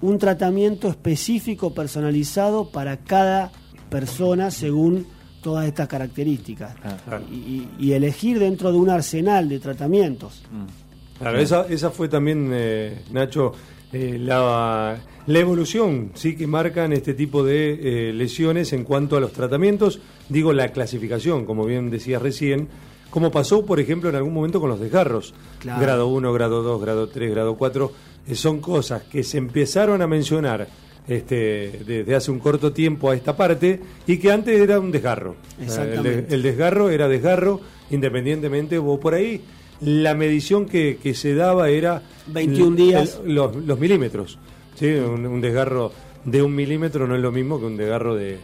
un 0.00 0.18
tratamiento 0.18 0.88
específico, 0.88 1.72
personalizado 1.74 2.70
para 2.70 2.98
cada 2.98 3.52
persona 3.88 4.50
según 4.50 5.06
todas 5.42 5.66
estas 5.66 5.88
características. 5.88 6.74
Ah, 7.06 7.20
y, 7.30 7.92
elegir 7.92 8.38
dentro 8.38 8.72
de 8.72 8.78
un 8.78 8.90
arsenal 8.90 9.48
de 9.48 9.58
tratamientos. 9.60 10.42
Mm. 10.50 11.18
Claro, 11.18 11.38
esa, 11.38 11.66
esa 11.68 11.90
fue 11.90 12.08
también, 12.08 12.50
eh, 12.52 13.02
Nacho, 13.12 13.52
eh, 13.94 14.18
la, 14.18 14.98
evolución 15.26 16.10
sí 16.14 16.36
que 16.36 16.46
marcan 16.46 16.92
este 16.92 17.14
tipo 17.14 17.44
de 17.44 18.12
lesiones 18.14 18.72
en 18.72 18.84
cuanto 18.84 19.16
a 19.16 19.20
los 19.20 19.32
tratamientos, 19.32 20.00
digo 20.28 20.52
la 20.52 20.68
clasificación, 20.68 21.46
como 21.46 21.64
bien 21.64 21.90
decías 21.90 22.20
recién, 22.20 22.68
como 23.10 23.30
pasó, 23.30 23.64
por 23.64 23.78
ejemplo, 23.78 24.10
en 24.10 24.16
algún 24.16 24.34
momento 24.34 24.60
con 24.60 24.68
los 24.68 24.80
desgarros. 24.80 25.34
Grado 25.62 26.08
1, 26.08 26.32
grado 26.32 26.62
2, 26.62 26.82
grado 26.82 27.08
3, 27.08 27.30
grado 27.30 27.56
4, 27.56 27.92
son 28.32 28.60
cosas 28.60 29.04
que 29.04 29.22
se 29.22 29.38
empezaron 29.38 30.02
a 30.02 30.08
mencionar 30.08 30.66
este, 31.06 31.82
desde 31.86 32.14
hace 32.14 32.30
un 32.30 32.38
corto 32.38 32.72
tiempo 32.72 33.10
a 33.10 33.14
esta 33.14 33.36
parte 33.36 33.80
y 34.06 34.16
que 34.16 34.32
antes 34.32 34.58
era 34.58 34.80
un 34.80 34.90
desgarro. 34.90 35.36
El, 35.60 36.42
desgarro 36.42 36.90
era 36.90 37.08
desgarro 37.08 37.60
independientemente 37.90 38.78
o 38.78 38.98
por 38.98 39.14
ahí 39.14 39.42
la 39.80 40.14
medición 40.14 40.66
que, 40.66 40.98
se 41.14 41.34
daba 41.34 41.68
era 41.68 42.02
21 42.28 42.76
días 42.76 43.20
los, 43.24 43.78
milímetros. 43.78 44.38
¿sí? 44.74 44.86
Un, 44.86 45.40
desgarro 45.40 45.92
de 46.24 46.42
un 46.42 46.54
milímetro 46.54 47.06
no 47.06 47.14
es 47.14 47.22
lo 47.22 47.32
mismo 47.32 47.58
que 47.58 47.66
un 47.66 47.76
desgarro 47.76 48.14
de, 48.14 48.38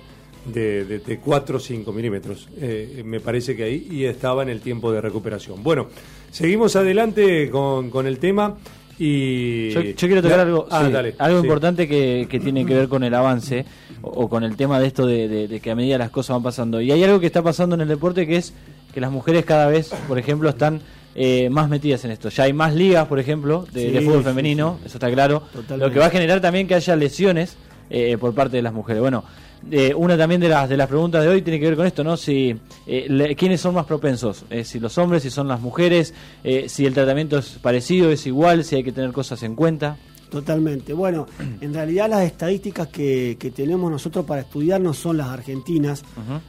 de, 0.47 1.21
4 1.23 1.57
o 1.57 1.61
5 1.61 1.93
milímetros. 1.93 2.49
Eh, 2.59 3.03
me 3.05 3.21
parece 3.21 3.57
que 3.57 3.65
ahí 3.65 3.89
y 3.91 4.05
estaba 4.05 4.43
en 4.43 4.49
el 4.49 4.61
tiempo 4.61 4.93
de 4.93 5.01
recuperación. 5.01 5.63
Bueno, 5.63 5.89
seguimos 6.31 6.77
adelante 6.77 7.51
con, 7.51 7.91
con 7.91 8.07
el 8.07 8.19
tema. 8.19 8.57
Y 9.03 9.71
yo, 9.71 9.81
quiero 9.97 10.21
tocar 10.21 10.41
algo, 10.41 10.67
ah, 10.71 10.87
algo 11.17 11.39
importante 11.39 11.89
que, 11.89 12.27
tiene 12.43 12.67
que 12.67 12.75
ver 12.75 12.87
con 12.87 13.03
el 13.03 13.15
avance 13.15 13.65
o, 14.03 14.29
con 14.29 14.45
el 14.45 14.57
tema 14.57 14.79
de 14.79 14.89
esto 14.89 15.07
de, 15.07 15.59
que 15.63 15.71
a 15.71 15.75
medida 15.75 15.97
las 15.97 16.11
cosas 16.11 16.35
van 16.35 16.43
pasando. 16.43 16.83
Y 16.83 16.93
hay 16.93 17.03
algo 17.03 17.19
que 17.19 17.25
está 17.25 17.43
pasando 17.43 17.77
en 17.77 17.81
el 17.81 17.89
deporte 17.89 18.27
que 18.27 18.37
es 18.37 18.53
que 18.93 19.01
las 19.01 19.11
mujeres 19.11 19.47
cada 19.47 19.69
vez, 19.69 19.91
por 20.07 20.19
ejemplo, 20.19 20.51
están 20.51 20.83
eh, 21.15 21.49
más 21.51 21.69
metidas 21.69 22.05
en 22.05 22.11
esto. 22.11 22.29
Ya 22.29 22.45
hay 22.45 22.53
más 22.53 22.75
ligas, 22.75 23.07
por 23.07 23.19
ejemplo, 23.19 23.67
de, 23.73 24.01
fútbol 24.01 24.25
femenino, 24.25 24.79
eso 24.85 24.99
está 24.99 25.11
claro. 25.11 25.43
Lo 25.77 25.91
que 25.91 25.99
va 25.99 26.07
a 26.07 26.11
generar 26.11 26.41
también 26.41 26.67
que 26.67 26.75
haya 26.75 26.97
lesiones 26.97 27.57
eh, 27.89 28.17
por 28.19 28.35
parte 28.35 28.57
de 28.57 28.63
las 28.63 28.73
mujeres. 28.73 29.01
Bueno, 29.01 29.25
eh, 29.71 29.93
una 29.95 30.17
también 30.17 30.41
de 30.41 30.49
las, 30.49 30.69
de 30.69 30.77
las 30.77 30.89
preguntas 30.89 31.23
de 31.23 31.29
hoy 31.29 31.43
tiene 31.43 31.61
que 31.61 31.67
ver 31.67 31.77
con 31.77 31.87
esto, 31.87 32.03
¿no? 32.03 32.17
Si, 32.17 32.57
eh, 32.87 33.35
¿Quiénes 33.37 33.61
son 33.61 33.75
más 33.75 33.85
propensos? 33.85 34.45
Eh, 34.49 34.65
si 34.65 34.81
los 34.81 34.97
hombres, 34.97 35.23
si 35.23 35.31
son 35.31 35.49
las 35.49 35.61
mujeres, 35.61 36.15
si 36.67 36.87
el 36.87 36.95
tratamiento 36.95 37.39
es 37.39 37.59
parecido, 37.61 38.11
es 38.11 38.27
igual, 38.27 38.65
si 38.65 38.77
hay 38.77 38.85
que 38.85 38.93
tener 38.93 39.13
cosas 39.13 39.43
en 39.43 39.55
cuenta. 39.55 39.97
Totalmente. 40.31 40.93
Bueno, 40.93 41.27
en 41.61 41.75
realidad 41.75 42.09
las 42.09 42.23
estadísticas 42.23 42.89
que, 42.89 43.37
tenemos 43.55 43.91
nosotros 43.91 44.25
para 44.25 44.43
estudiar 44.43 44.81
no 44.81 44.95
son 44.95 45.17
las 45.17 45.29
argentinas, 45.29 46.05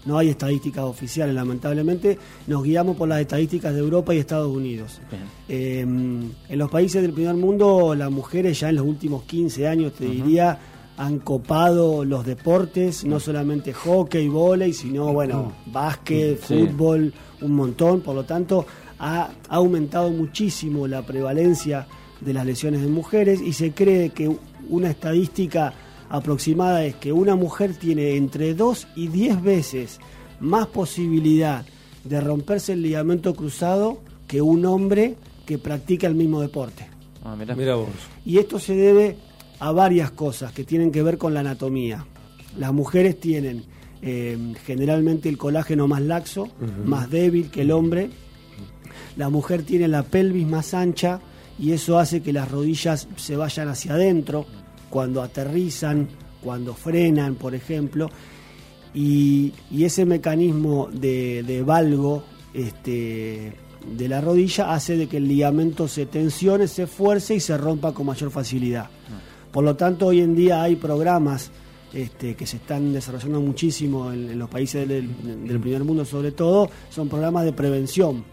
no 0.06 0.18
hay 0.18 0.30
estadísticas 0.30 0.84
oficiales, 0.84 1.34
lamentablemente, 1.34 2.18
nos 2.48 2.64
guiamos 2.64 2.96
por 2.96 3.08
las 3.10 3.20
estadísticas 3.20 3.74
de 3.74 3.80
Europa 3.80 4.14
y 4.14 4.20
Estados 4.20 4.56
Unidos. 4.56 5.02
en 5.50 6.32
los 6.50 6.70
países 6.70 7.02
del 7.02 7.14
primer 7.14 7.36
mundo, 7.36 7.96
las 7.96 8.12
mujeres 8.12 8.60
ya 8.60 8.70
en 8.70 8.76
los 8.76 8.86
últimos 8.86 9.24
15 9.24 9.68
años, 9.68 9.94
te 9.94 10.06
diría, 10.06 10.60
han 10.98 11.20
copado 11.20 12.06
los 12.06 12.26
deportes, 12.26 13.04
no 13.06 13.20
solamente 13.20 13.74
hockey, 13.74 14.28
volei, 14.28 14.74
sino 14.74 15.12
bueno, 15.12 15.54
básquet, 15.66 16.38
fútbol, 16.38 17.12
un 17.42 17.56
montón, 17.56 18.02
por 18.02 18.14
lo 18.14 18.24
tanto 18.24 18.66
ha, 19.00 19.30
aumentado 19.50 20.12
muchísimo 20.12 20.88
la 20.88 21.02
prevalencia 21.02 21.88
de 22.22 22.34
las 22.34 22.46
lesiones 22.46 22.82
de 22.82 22.88
mujeres 22.88 23.42
y 23.42 23.54
se 23.54 23.72
cree 23.72 24.10
que 24.10 24.36
una 24.70 24.90
estadística 24.90 25.74
aproximada 26.10 26.86
es 26.86 26.96
que 26.96 27.12
una 27.12 27.36
mujer 27.36 27.76
tiene 27.76 28.16
entre 28.16 28.54
2 28.54 28.88
y 28.96 29.08
10 29.08 29.42
veces 29.42 30.00
más 30.40 30.68
posibilidad 30.68 31.66
de 32.04 32.22
romperse 32.22 32.74
el 32.74 32.82
ligamento 32.82 33.34
cruzado 33.34 34.02
que 34.28 34.42
un 34.42 34.66
hombre 34.66 35.16
que 35.46 35.58
practica 35.58 36.08
el 36.08 36.16
mismo 36.16 36.42
deporte. 36.42 36.88
Ah, 37.24 37.36
mira 37.36 37.76
vos. 37.76 37.90
Y 38.26 38.38
esto 38.38 38.60
se 38.60 38.76
debe 38.76 39.18
a 39.60 39.72
varias 39.72 40.12
cosas 40.12 40.52
que 40.52 40.64
tienen 40.64 40.92
que 40.92 41.04
ver 41.04 41.18
con 41.18 41.34
la 41.34 41.42
anatomía. 41.42 42.06
Las 42.58 42.74
mujeres 42.74 43.20
tienen 43.20 43.64
eh, 44.02 44.54
generalmente 44.66 45.30
el 45.30 45.38
colágeno 45.38 45.88
más 45.88 46.02
laxo, 46.02 46.50
más 46.86 47.10
débil 47.10 47.52
que 47.52 47.62
el 47.62 47.72
hombre. 47.72 48.10
La 49.16 49.30
mujer 49.30 49.64
tiene 49.64 49.88
la 49.88 50.04
pelvis 50.04 50.48
más 50.48 50.74
ancha 50.74 51.22
y 51.62 51.74
eso 51.74 52.00
hace 52.00 52.22
que 52.22 52.34
las 52.34 52.50
rodillas 52.50 53.08
se 53.16 53.36
vayan 53.36 53.70
hacia 53.70 53.94
adentro 53.94 54.48
cuando 54.90 55.22
aterrizan, 55.22 56.08
cuando 56.44 56.74
frenan, 56.74 57.36
por 57.36 57.54
ejemplo. 57.54 58.10
Y, 58.96 59.54
ese 59.72 60.06
mecanismo 60.06 60.90
de, 60.92 61.64
valgo 61.64 62.24
este, 62.54 63.54
de 63.96 64.08
la 64.08 64.22
rodilla 64.22 64.74
hace 64.74 64.98
de 64.98 65.08
que 65.08 65.18
el 65.18 65.28
ligamento 65.28 65.88
se 65.88 66.08
tensione, 66.08 66.68
se 66.68 66.88
fuerce 66.88 67.36
y 67.36 67.40
se 67.40 67.56
rompa 67.58 67.94
con 67.94 68.08
mayor 68.08 68.32
facilidad. 68.32 68.90
Por 69.52 69.64
lo 69.64 69.76
tanto, 69.76 70.08
hoy 70.08 70.22
en 70.22 70.36
día 70.36 70.64
hay 70.64 70.78
programas 70.78 71.52
este, 71.94 72.36
que 72.36 72.48
se 72.48 72.58
están 72.58 72.94
desarrollando 72.94 73.42
muchísimo 73.42 74.12
en, 74.12 74.40
los 74.40 74.50
países 74.50 74.88
del, 74.88 75.10
primer 75.60 75.84
mundo, 75.84 76.06
sobre 76.06 76.32
todo, 76.32 76.70
son 76.90 77.08
programas 77.10 77.46
de 77.46 77.54
prevención, 77.54 78.24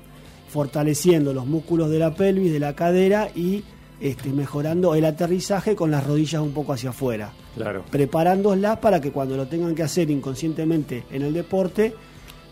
fortaleciendo 0.48 1.32
los 1.32 1.46
músculos 1.46 1.90
de 1.90 1.98
la 1.98 2.14
pelvis, 2.14 2.52
de 2.52 2.58
la 2.58 2.74
cadera 2.74 3.28
y 3.34 3.64
este, 4.00 4.30
mejorando 4.30 4.94
el 4.94 5.04
aterrizaje 5.04 5.74
con 5.74 5.90
las 5.90 6.06
rodillas 6.06 6.40
un 6.40 6.52
poco 6.52 6.72
hacia 6.72 6.90
afuera. 6.90 7.32
Claro. 7.54 7.84
Preparándolas 7.90 8.78
para 8.78 9.00
que 9.00 9.10
cuando 9.10 9.36
lo 9.36 9.46
tengan 9.46 9.74
que 9.74 9.82
hacer 9.82 10.10
inconscientemente 10.10 11.04
en 11.10 11.22
el 11.22 11.32
deporte. 11.32 11.94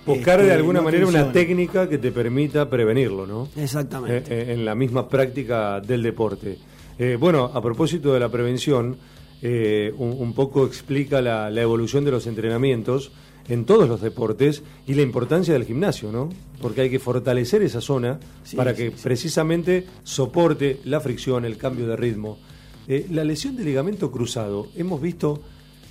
Buscar 0.05 0.39
de 0.39 0.47
este, 0.47 0.57
alguna 0.57 0.81
manera 0.81 1.07
una 1.07 1.33
técnica 1.33 1.89
que 1.89 1.99
te 1.99 2.13
permita 2.13 2.69
prevenirlo, 2.69 3.27
¿no? 3.27 3.49
Exactamente. 3.57 4.33
Eh, 4.33 4.51
eh, 4.51 4.53
en 4.55 4.65
la 4.65 4.75
misma 4.75 5.09
práctica 5.09 5.81
del 5.81 6.03
deporte. 6.03 6.59
Eh, 6.99 7.17
bueno, 7.19 7.51
a 7.53 7.61
propósito 7.61 8.15
de 8.15 8.21
la 8.21 8.29
prevención, 8.29 8.97
eh, 9.43 9.93
un, 9.99 10.33
poco 10.33 10.65
explica 10.65 11.21
la, 11.21 11.51
evolución 11.61 12.05
de 12.05 12.11
los 12.11 12.27
entrenamientos 12.27 13.13
en 13.49 13.65
todos 13.65 13.89
los 13.89 14.01
deportes 14.01 14.63
y 14.87 14.95
la 14.95 15.03
importancia 15.03 15.55
del 15.55 15.65
gimnasio, 15.65 16.11
¿no? 16.11 16.31
Porque 16.61 16.83
hay 16.83 16.91
que 16.91 16.99
fortalecer 16.99 17.63
esa 17.63 17.81
zona 17.81 18.19
para 18.57 18.75
que 18.75 18.91
precisamente 18.91 19.87
soporte 20.03 20.81
la 20.85 21.01
fricción, 21.01 21.45
el 21.45 21.57
cambio 21.57 21.87
de 21.87 21.97
ritmo. 21.97 22.39
Eh, 22.89 23.07
la 23.11 23.25
lesión 23.25 23.57
de 23.57 23.65
ligamento 23.65 24.11
cruzado, 24.11 24.69
hemos 24.77 25.01
visto, 25.01 25.43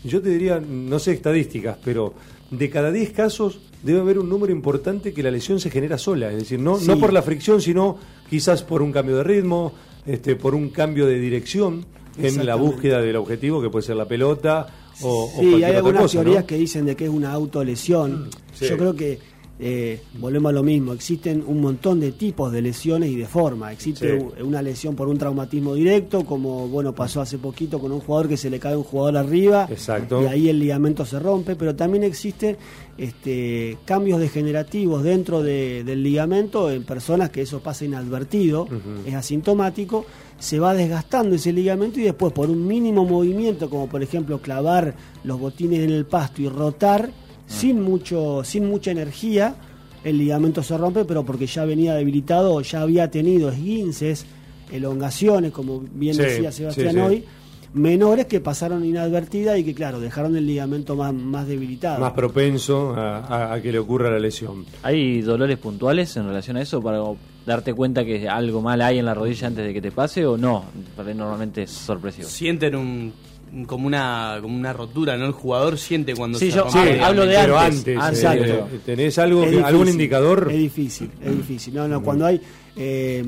yo 0.03 0.21
te 0.21 0.29
diría, 0.29 0.59
no 0.59 1.00
sé 1.00 1.13
estadísticas, 1.13 1.77
pero 1.83 2.13
de 2.51 2.69
cada 2.69 2.91
10 2.91 3.12
casos 3.12 3.59
debe 3.83 4.00
haber 4.00 4.19
un 4.19 4.29
número 4.29 4.51
importante 4.51 5.13
que 5.13 5.24
la 5.24 5.31
lesión 5.31 5.59
se 5.59 5.69
genera 5.69 5.97
sola, 5.97 6.31
es 6.31 6.38
decir, 6.38 6.59
no, 6.59 6.79
no 6.79 7.00
por 7.00 7.13
la 7.13 7.21
fricción, 7.21 7.62
sino 7.62 7.97
quizás 8.29 8.63
por 8.63 8.81
un 8.81 8.91
cambio 8.91 9.17
de 9.17 9.24
ritmo, 9.24 9.74
este, 10.05 10.35
por 10.35 10.55
un 10.55 10.69
cambio 10.69 11.05
de 11.05 11.19
dirección 11.19 11.85
en 12.17 12.45
la 12.45 12.55
búsqueda 12.55 13.01
del 13.01 13.17
objetivo, 13.17 13.62
que 13.62 13.69
puede 13.69 13.85
ser 13.85 13.97
la 13.97 14.07
pelota 14.07 14.67
o, 15.02 15.32
sí, 15.40 15.64
hay 15.64 15.75
algunas 15.75 16.12
teorías 16.12 16.44
que 16.46 16.58
dicen 16.58 16.86
de 16.86 16.96
que 16.96 17.06
es 17.06 17.10
una 17.10 17.32
autolesión. 17.32 18.30
Yo 18.60 18.78
creo 18.78 18.96
que 18.96 19.20
eh, 19.58 20.02
volvemos 20.20 20.50
a 20.50 20.54
lo 20.54 20.64
mismo, 20.64 20.92
existen 20.92 21.42
un 21.48 21.62
montón 21.62 22.02
de 22.02 22.12
tipos 22.12 22.52
de 22.52 22.62
lesiones 22.62 23.10
y 23.10 23.16
de 23.16 23.25
forma. 23.25 23.72
Existe 23.72 24.18
una 24.44 24.62
lesión 24.62 24.96
por 24.96 25.08
un 25.08 25.18
traumatismo 25.18 25.75
directo, 25.75 26.25
como 26.25 26.68
bueno 26.68 26.94
pasó 26.94 27.22
hace 27.22 27.38
poquito 27.38 27.80
con 27.80 27.94
un 27.94 28.02
jugador 28.02 28.28
que 28.28 28.36
se 28.36 28.50
le 28.50 28.60
cae 28.60 28.75
un 28.75 28.84
jugador 28.84 29.18
arriba 29.18 29.70
y 29.70 30.25
ahí 30.25 30.50
el 30.50 30.60
ligamento 30.60 31.06
se 31.06 31.20
rompe, 31.20 31.56
pero 31.56 31.74
también 31.74 32.04
existen 32.04 32.58
este, 32.98 33.78
cambios 33.86 34.20
degenerativos 34.20 35.04
dentro 35.04 35.42
del 35.42 36.04
ligamento 36.04 36.70
en 36.70 36.84
personas 36.84 37.30
que 37.30 37.42
eso 37.42 37.62
pasa 37.62 37.86
inadvertido, 37.86 38.68
es 39.06 39.14
asintomático, 39.14 40.06
se 40.39 40.60
va 40.60 40.74
desgastando 40.74 41.36
ese 41.36 41.54
ligamento 41.54 42.00
y 42.00 42.04
después 42.04 42.34
por 42.34 42.50
un 42.50 42.68
mínimo 42.68 43.06
movimiento, 43.06 43.70
como 43.70 43.88
por 43.88 44.04
ejemplo 44.04 44.42
clavar 44.42 44.96
los 45.24 45.39
botines 45.39 45.80
en 45.80 45.92
el 45.92 46.06
pasto 46.06 46.42
y 46.42 46.50
rotar, 46.50 47.10
sin, 47.48 47.82
mucho, 47.82 48.44
sin 48.44 48.68
mucha 48.68 48.92
energía, 48.92 49.56
el 50.04 50.18
ligamento 50.18 50.62
se 50.63 50.77
rompe, 50.77 51.06
pero 51.06 51.24
porque 51.24 51.48
ya 51.48 51.65
venía 51.65 51.94
debilitado, 51.96 52.60
ya 52.62 52.82
había 52.82 53.10
tenido 53.10 53.50
esguinces, 53.50 54.25
elongaciones, 54.72 55.51
como 55.51 55.80
bien 55.80 56.18
decía 56.18 56.51
Sebastián 56.51 56.98
hoy, 57.00 57.25
menores 57.74 58.25
que 58.25 58.39
pasaron 58.39 58.86
inadvertidas 58.86 59.60
y 59.60 59.63
que, 59.63 59.74
claro, 59.74 60.00
dejaron 60.00 60.36
el 60.38 60.48
ligamento 60.48 60.96
más, 60.96 61.13
más 61.13 61.48
debilitado. 61.48 62.00
Más 62.00 62.13
propenso 62.13 62.94
a, 62.96 63.58
que 63.62 63.72
le 63.72 63.80
ocurra 63.80 64.10
la 64.10 64.20
lesión. 64.20 64.65
¿Hay 64.82 65.22
dolores 65.22 65.58
puntuales 65.58 66.15
en 66.18 66.27
relación 66.27 66.58
a 66.58 66.62
eso 66.62 66.82
para 66.82 67.00
darte 67.46 67.74
cuenta 67.74 68.04
que 68.04 68.28
algo 68.28 68.62
mal 68.62 68.82
hay 68.82 69.00
en 69.00 69.06
la 69.06 69.14
rodilla 69.14 69.48
antes 69.48 69.66
de 69.66 69.74
que 69.74 69.82
te 69.82 69.92
pase 69.92 70.25
o 70.25 70.38
no? 70.38 70.66
Normalmente 70.98 71.64
es 71.64 71.72
sorpresivo. 71.72 72.28
Sienten 72.28 72.75
un 72.75 73.14
como 73.68 73.88
una 73.88 74.40
como 74.42 74.56
una 74.58 74.74
rotura, 74.74 75.18
¿no? 75.18 75.25
El 75.25 75.32
jugador 75.32 75.78
siente 75.78 76.14
cuando 76.14 76.38
sí, 76.38 76.52
se 76.52 76.58
yo, 76.58 76.68
hablo 77.02 77.25
de 77.25 77.38
antes. 77.38 77.98
antes 77.98 78.24
eh, 78.24 78.64
¿Tenés 78.86 79.18
algo, 79.18 79.46
algún 79.64 79.88
indicador? 79.88 80.48
Es 80.52 80.58
difícil, 80.58 81.10
es 81.24 81.38
difícil. 81.38 81.74
No, 81.74 81.88
no, 81.88 82.04
cuando 82.04 82.25
hay 82.25 82.42
eh, 82.75 83.24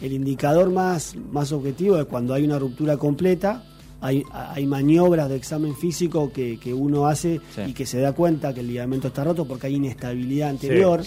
el 0.00 0.12
indicador 0.12 0.70
más, 0.70 1.16
más 1.32 1.50
objetivo 1.52 1.98
es 1.98 2.04
cuando 2.04 2.34
hay 2.34 2.44
una 2.44 2.58
ruptura 2.58 2.96
completa, 2.96 3.64
hay, 4.02 4.24
hay 4.32 4.66
maniobras 4.66 5.28
de 5.28 5.36
examen 5.36 5.76
físico 5.76 6.32
que, 6.32 6.58
que 6.58 6.74
uno 6.74 7.06
hace 7.06 7.40
y 7.66 7.72
que 7.72 7.86
se 7.86 8.00
da 8.00 8.12
cuenta 8.12 8.52
que 8.52 8.60
el 8.60 8.66
ligamento 8.66 9.08
está 9.08 9.22
roto 9.22 9.46
porque 9.46 9.68
hay 9.68 9.76
inestabilidad 9.76 10.50
anterior 10.50 11.02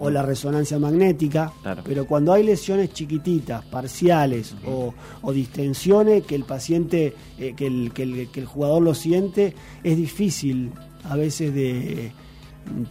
o 0.00 0.10
la 0.10 0.22
resonancia 0.22 0.78
magnética. 0.80 1.52
Pero 1.84 2.06
cuando 2.06 2.32
hay 2.32 2.42
lesiones 2.42 2.92
chiquititas, 2.92 3.64
parciales 3.64 4.56
o, 4.66 4.92
o, 5.22 5.32
distensiones 5.32 6.24
que 6.24 6.34
el 6.34 6.42
paciente, 6.42 7.14
eh, 7.38 7.54
que, 7.56 7.68
el, 7.68 7.92
que, 7.94 8.02
el, 8.02 8.28
que 8.30 8.40
el 8.40 8.46
jugador 8.46 8.82
lo 8.82 8.94
siente, 8.94 9.54
es 9.84 9.96
difícil 9.96 10.72
a 11.04 11.14
veces 11.14 11.54
de 11.54 12.12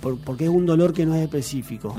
porque 0.01 0.45
es 0.45 0.49
un 0.49 0.65
dolor 0.65 0.93
que 0.93 1.05
no 1.05 1.13
es 1.13 1.21
específico. 1.21 1.95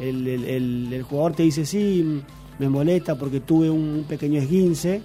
el, 0.00 0.26
el, 0.26 0.92
el, 0.92 1.02
jugador 1.02 1.34
te 1.34 1.44
dice, 1.44 1.64
sí, 1.64 2.22
me 2.60 2.68
molesta 2.68 3.16
porque 3.16 3.40
tuve 3.40 3.70
un 3.70 4.04
pequeño 4.06 4.38
esguince, 4.38 5.00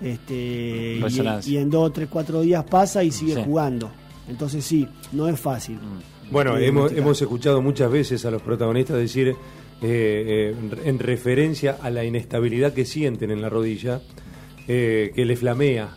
este, 0.00 0.98
y, 1.44 1.56
en 1.58 1.68
dos, 1.68 1.92
tres, 1.92 2.08
cuatro 2.10 2.40
días 2.40 2.64
pasa 2.64 3.04
y 3.04 3.10
sigue 3.10 3.44
jugando. 3.44 3.90
Entonces 4.26 4.64
sí, 4.64 4.88
no 5.12 5.28
es 5.28 5.38
fácil. 5.38 5.76
Mm. 5.76 6.32
Bueno, 6.32 6.56
hemos, 6.56 6.90
hemos 6.92 7.20
escuchado 7.20 7.60
muchas 7.60 7.90
veces 7.90 8.24
a 8.24 8.30
los 8.30 8.40
protagonistas 8.40 8.96
decir, 8.96 9.28
eh, 9.28 9.36
eh, 9.82 10.54
en 10.84 10.98
referencia 10.98 11.76
a 11.82 11.90
la 11.90 12.02
inestabilidad 12.02 12.72
que 12.72 12.86
sienten 12.86 13.30
en 13.30 13.42
la 13.42 13.50
rodilla, 13.50 14.00
eh, 14.66 15.12
que 15.14 15.26
le 15.26 15.36
flamea. 15.36 15.96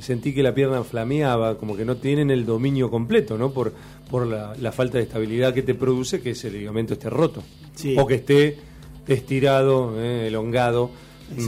Sentí 0.00 0.34
que 0.34 0.42
la 0.42 0.52
pierna 0.52 0.82
flameaba, 0.82 1.56
como 1.56 1.76
que 1.76 1.84
no 1.84 1.98
tienen 1.98 2.32
el 2.32 2.44
dominio 2.46 2.90
completo, 2.90 3.38
¿no? 3.38 3.52
Por, 3.52 3.72
por 4.10 4.26
la, 4.26 4.72
falta 4.72 4.98
de 4.98 5.04
estabilidad 5.04 5.54
que 5.54 5.62
te 5.62 5.74
produce 5.74 6.20
que 6.20 6.30
ese 6.30 6.50
ligamento 6.50 6.94
esté 6.94 7.10
roto. 7.10 7.44
O 7.96 8.06
que 8.06 8.14
esté 8.16 8.69
estirado, 9.06 10.00
eh, 10.00 10.28
elongado, 10.28 10.90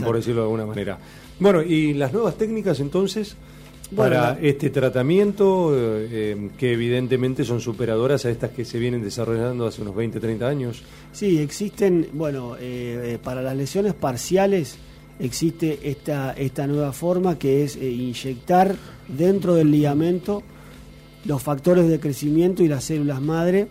por 0.03 0.15
decirlo 0.15 0.41
de 0.41 0.45
alguna 0.45 0.65
manera. 0.65 0.97
Bueno, 1.39 1.61
y 1.61 1.93
las 1.93 2.13
nuevas 2.13 2.37
técnicas 2.37 2.79
entonces 2.79 3.35
para 3.95 4.39
este 4.41 4.69
tratamiento, 4.69 5.71
eh, 5.75 6.49
que 6.57 6.73
evidentemente 6.73 7.43
son 7.43 7.61
superadoras 7.61 8.25
a 8.25 8.31
estas 8.31 8.51
que 8.51 8.65
se 8.65 8.79
vienen 8.79 9.03
desarrollando 9.03 9.67
hace 9.67 9.81
unos 9.81 9.95
20, 9.95 10.19
30 10.19 10.47
años. 10.47 10.81
Sí, 11.11 11.37
existen, 11.39 12.09
bueno, 12.13 12.55
para 13.21 13.41
las 13.41 13.55
lesiones 13.55 13.93
parciales 13.93 14.77
existe 15.19 15.79
esta, 15.83 16.33
esta 16.33 16.65
nueva 16.65 16.91
forma 16.91 17.37
que 17.37 17.63
es 17.63 17.75
inyectar 17.75 18.75
dentro 19.07 19.53
del 19.53 19.69
ligamento 19.69 20.43
los 21.25 21.41
factores 21.41 21.87
de 21.87 21.99
crecimiento 21.99 22.63
y 22.63 22.67
las 22.67 22.83
células 22.83 23.21
madre 23.21 23.67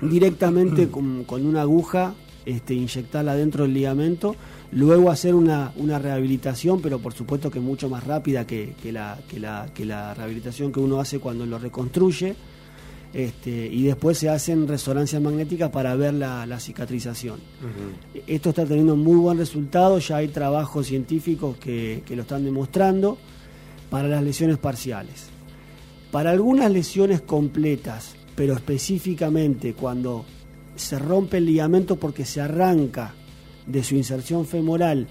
directamente 0.00 0.86
mm. 0.92 1.24
con, 1.24 1.46
una 1.46 1.62
aguja, 1.62 2.14
este, 2.48 2.72
inyectarla 2.72 3.36
dentro 3.36 3.64
del 3.64 3.74
ligamento, 3.74 4.34
luego 4.72 5.10
hacer 5.10 5.34
una, 5.34 5.70
una 5.76 5.98
rehabilitación, 5.98 6.80
pero 6.80 6.98
por 6.98 7.12
supuesto 7.12 7.50
que 7.50 7.60
mucho 7.60 7.90
más 7.90 8.04
rápida 8.04 8.46
que, 8.46 8.74
la, 8.90 9.18
que, 9.28 9.38
la, 9.38 9.68
que 9.74 9.84
la 9.84 10.14
rehabilitación 10.14 10.72
que 10.72 10.80
uno 10.80 10.98
hace 10.98 11.18
cuando 11.18 11.44
lo 11.44 11.58
reconstruye. 11.58 12.34
Este, 13.12 13.50
y 13.50 13.84
después 13.84 14.18
se 14.18 14.28
hacen 14.28 14.68
resonancias 14.68 15.20
magnéticas 15.20 15.70
para 15.70 15.94
ver 15.94 16.14
la, 16.14 16.58
cicatrización. 16.58 17.38
Esto 18.26 18.50
está 18.50 18.64
teniendo 18.64 18.96
muy 18.96 19.16
buen 19.16 19.36
resultado, 19.36 19.98
ya 19.98 20.16
hay 20.16 20.28
trabajos 20.28 20.86
científicos 20.86 21.56
que, 21.58 22.02
que 22.06 22.16
lo 22.16 22.22
están 22.22 22.44
demostrando 22.44 23.18
para 23.90 24.08
las 24.08 24.22
lesiones 24.22 24.56
parciales. 24.56 25.28
Para 26.10 26.30
algunas 26.30 26.70
lesiones 26.70 27.20
completas, 27.20 28.14
pero 28.34 28.54
específicamente 28.54 29.74
cuando 29.74 30.24
se 30.78 30.98
rompe 30.98 31.38
el 31.38 31.46
ligamento 31.46 31.96
porque 31.96 32.24
se 32.24 32.40
arranca 32.40 33.14
de 33.66 33.82
su 33.82 33.94
inserción 33.94 34.46
femoral, 34.46 35.06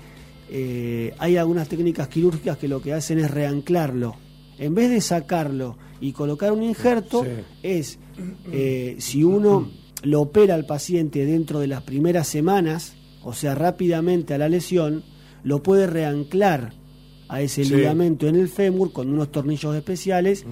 eh, 0.49 1.13
hay 1.19 1.37
algunas 1.37 1.67
técnicas 1.67 2.07
quirúrgicas 2.07 2.57
que 2.57 2.67
lo 2.67 2.81
que 2.81 2.93
hacen 2.93 3.19
es 3.19 3.29
reanclarlo. 3.29 4.15
En 4.57 4.73
vez 4.73 4.89
de 4.89 5.01
sacarlo 5.01 5.77
y 5.99 6.13
colocar 6.13 6.51
un 6.51 6.63
injerto, 6.63 7.25
es 7.61 7.99
eh, 8.51 8.95
si 8.99 9.23
uno 9.23 9.69
lo 10.03 10.21
opera 10.21 10.55
al 10.55 10.65
paciente 10.65 11.25
dentro 11.25 11.59
de 11.59 11.67
las 11.67 11.83
primeras 11.83 12.27
semanas, 12.27 12.95
o 13.23 13.33
sea, 13.33 13.55
rápidamente 13.55 14.33
a 14.33 14.37
la 14.37 14.49
lesión, 14.49 15.03
lo 15.43 15.61
puede 15.61 15.85
reanclar 15.85 16.73
a 17.29 17.41
ese 17.41 17.65
ligamento 17.65 18.27
en 18.27 18.35
el 18.35 18.47
fémur 18.47 18.93
con 18.93 19.09
unos 19.09 19.31
tornillos 19.31 19.75
especiales 19.75 20.45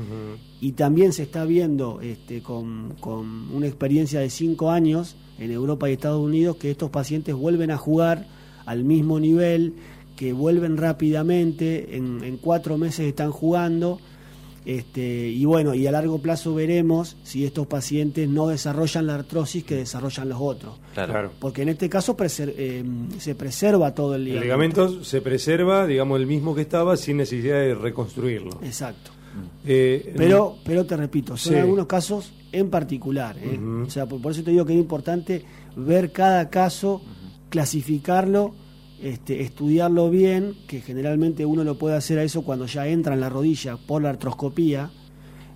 y 0.62 0.74
también 0.74 1.13
se 1.13 1.24
está 1.24 1.45
viendo 1.45 2.00
este, 2.01 2.41
con, 2.41 2.95
con, 3.00 3.51
una 3.51 3.67
experiencia 3.67 4.19
de 4.19 4.29
cinco 4.29 4.71
años 4.71 5.15
en 5.38 5.51
Europa 5.51 5.89
y 5.89 5.93
Estados 5.93 6.21
Unidos 6.21 6.57
que 6.57 6.71
estos 6.71 6.89
pacientes 6.89 7.35
vuelven 7.35 7.72
a 7.72 7.77
jugar 7.77 8.27
al 8.65 8.83
mismo 8.83 9.20
nivel, 9.20 9.74
que 10.15 10.33
vuelven 10.33 10.77
rápidamente, 10.77 11.98
en, 11.98 12.24
en 12.24 12.37
cuatro 12.37 12.77
meses 12.77 13.07
están 13.07 13.31
jugando 13.31 14.00
este, 14.65 15.27
y 15.27 15.46
bueno, 15.46 15.75
y 15.75 15.85
a 15.85 15.91
largo 15.91 16.18
plazo 16.18 16.55
veremos 16.55 17.18
si 17.22 17.46
estos 17.46 17.68
pacientes 17.68 18.27
no 18.27 18.48
desarrollan 18.48 19.05
la 19.05 19.15
artrosis 19.15 19.63
que 19.63 19.75
desarrollan 19.75 20.27
los 20.27 20.39
otros. 20.41 20.79
Claro. 20.96 21.31
Porque 21.39 21.61
en 21.61 21.70
este 21.70 21.87
caso 21.87 22.18
eh, 22.20 22.83
se 23.20 23.35
preserva 23.35 23.94
todo 23.94 24.15
el 24.15 24.25
ligamento. 24.25 24.41
El 24.41 24.48
ligamento 24.48 25.03
se 25.03 25.22
preserva, 25.22 25.85
digamos, 25.85 26.20
el 26.20 26.25
mismo 26.25 26.55
que 26.55 26.61
estaba 26.61 26.98
sin 26.98 27.18
necesidad 27.18 27.59
de 27.59 27.75
reconstruirlo. 27.75 28.59
Exacto. 28.63 29.11
Eh, 29.65 30.13
pero, 30.15 30.57
pero 30.63 30.85
te 30.85 30.95
repito, 30.95 31.35
son 31.37 31.55
algunos 31.55 31.87
casos 31.87 32.33
en 32.51 32.69
particular. 32.69 33.37
¿eh? 33.37 33.59
O 33.85 33.89
sea, 33.89 34.05
por, 34.05 34.31
eso 34.31 34.43
te 34.43 34.51
digo 34.51 34.65
que 34.65 34.74
es 34.74 34.79
importante 34.79 35.43
ver 35.75 36.11
cada 36.11 36.50
caso, 36.50 37.01
clasificarlo 37.50 38.53
este, 39.01 39.41
estudiarlo 39.41 40.09
bien, 40.09 40.55
que 40.67 40.79
generalmente 40.79 41.45
uno 41.45 41.63
lo 41.63 41.77
puede 41.77 41.95
hacer 41.95 42.17
a 42.17 42.24
eso 42.24 42.43
cuando 42.43 42.65
ya 42.65 42.87
entra 42.87 43.13
en 43.13 43.19
la 43.19 43.29
rodilla 43.29 43.77
por 43.77 44.01
la 44.01 44.09
artroscopía, 44.09 44.89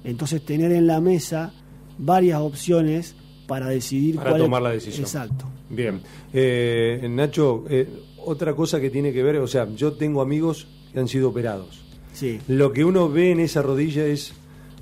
entonces 0.04 0.44
tener 0.44 0.72
en 0.72 0.88
la 0.88 1.00
mesa 1.00 1.54
varias 1.98 2.42
opciones 2.42 3.16
para 3.48 3.68
decidir 3.68 4.18
para 4.18 4.38
tomar 4.38 4.62
la 4.62 4.72
decisión. 4.72 5.06
Exacto. 5.06 5.46
Bien. 5.70 6.02
Eh, 6.34 7.08
Nacho, 7.10 7.64
eh, 7.70 7.88
otra 8.26 8.54
cosa 8.54 8.80
que 8.80 8.90
tiene 8.90 9.14
que 9.14 9.24
ver, 9.24 9.38
o 9.38 9.48
sea, 9.48 9.68
yo 9.74 9.94
tengo 9.94 10.22
amigos 10.22 10.68
que 10.92 11.00
han 11.00 11.08
sido 11.08 11.30
operados. 11.30 11.86
Sí. 12.14 12.40
Lo 12.48 12.74
que 12.74 12.84
uno 12.84 13.10
ve 13.10 13.32
en 13.32 13.40
esa 13.40 13.62
rodilla 13.62 14.06
es 14.06 14.34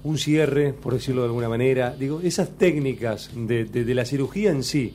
un 0.03 0.17
cierre, 0.17 0.73
por 0.73 0.93
decirlo 0.93 1.21
de 1.21 1.27
alguna 1.27 1.49
manera. 1.49 1.95
Digo, 1.97 2.21
esas 2.21 2.57
técnicas 2.57 3.31
de 3.35 3.93
la 3.93 4.05
cirugía 4.05 4.51
en 4.51 4.63
sí, 4.63 4.93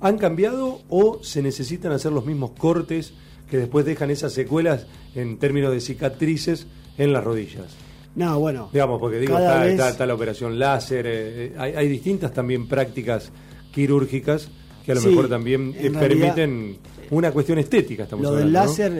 ¿Han 0.00 0.16
cambiado 0.16 0.82
o 0.88 1.22
se 1.22 1.42
necesitan 1.42 1.92
hacer 1.92 2.12
los 2.12 2.24
mismos 2.24 2.52
cortes 2.52 3.14
que 3.50 3.58
después 3.58 3.84
dejan 3.84 4.10
esas 4.10 4.32
secuelas 4.32 4.86
en 5.14 5.38
términos 5.38 5.72
de 5.72 5.80
cicatrices 5.80 6.66
en 6.98 7.12
las 7.12 7.24
rodillas? 7.24 7.76
No, 8.14 8.38
bueno. 8.38 8.70
Digamos, 8.72 9.00
porque 9.00 9.18
digo, 9.18 9.36
está, 9.36 10.06
la 10.06 10.14
operación 10.14 10.58
láser, 10.58 11.06
eh, 11.06 11.46
eh, 11.46 11.54
hay, 11.58 11.88
distintas 11.88 12.32
también 12.32 12.68
prácticas 12.68 13.32
quirúrgicas 13.72 14.50
que 14.88 14.92
a 14.92 14.94
lo 14.94 15.02
mejor 15.02 15.28
también 15.28 15.74
eh, 15.78 15.90
permiten 15.90 16.78
una 17.10 17.30
cuestión 17.30 17.58
estética. 17.58 18.04
Estamos 18.04 18.24
lo 18.24 18.32
del 18.32 18.50
láser 18.50 18.92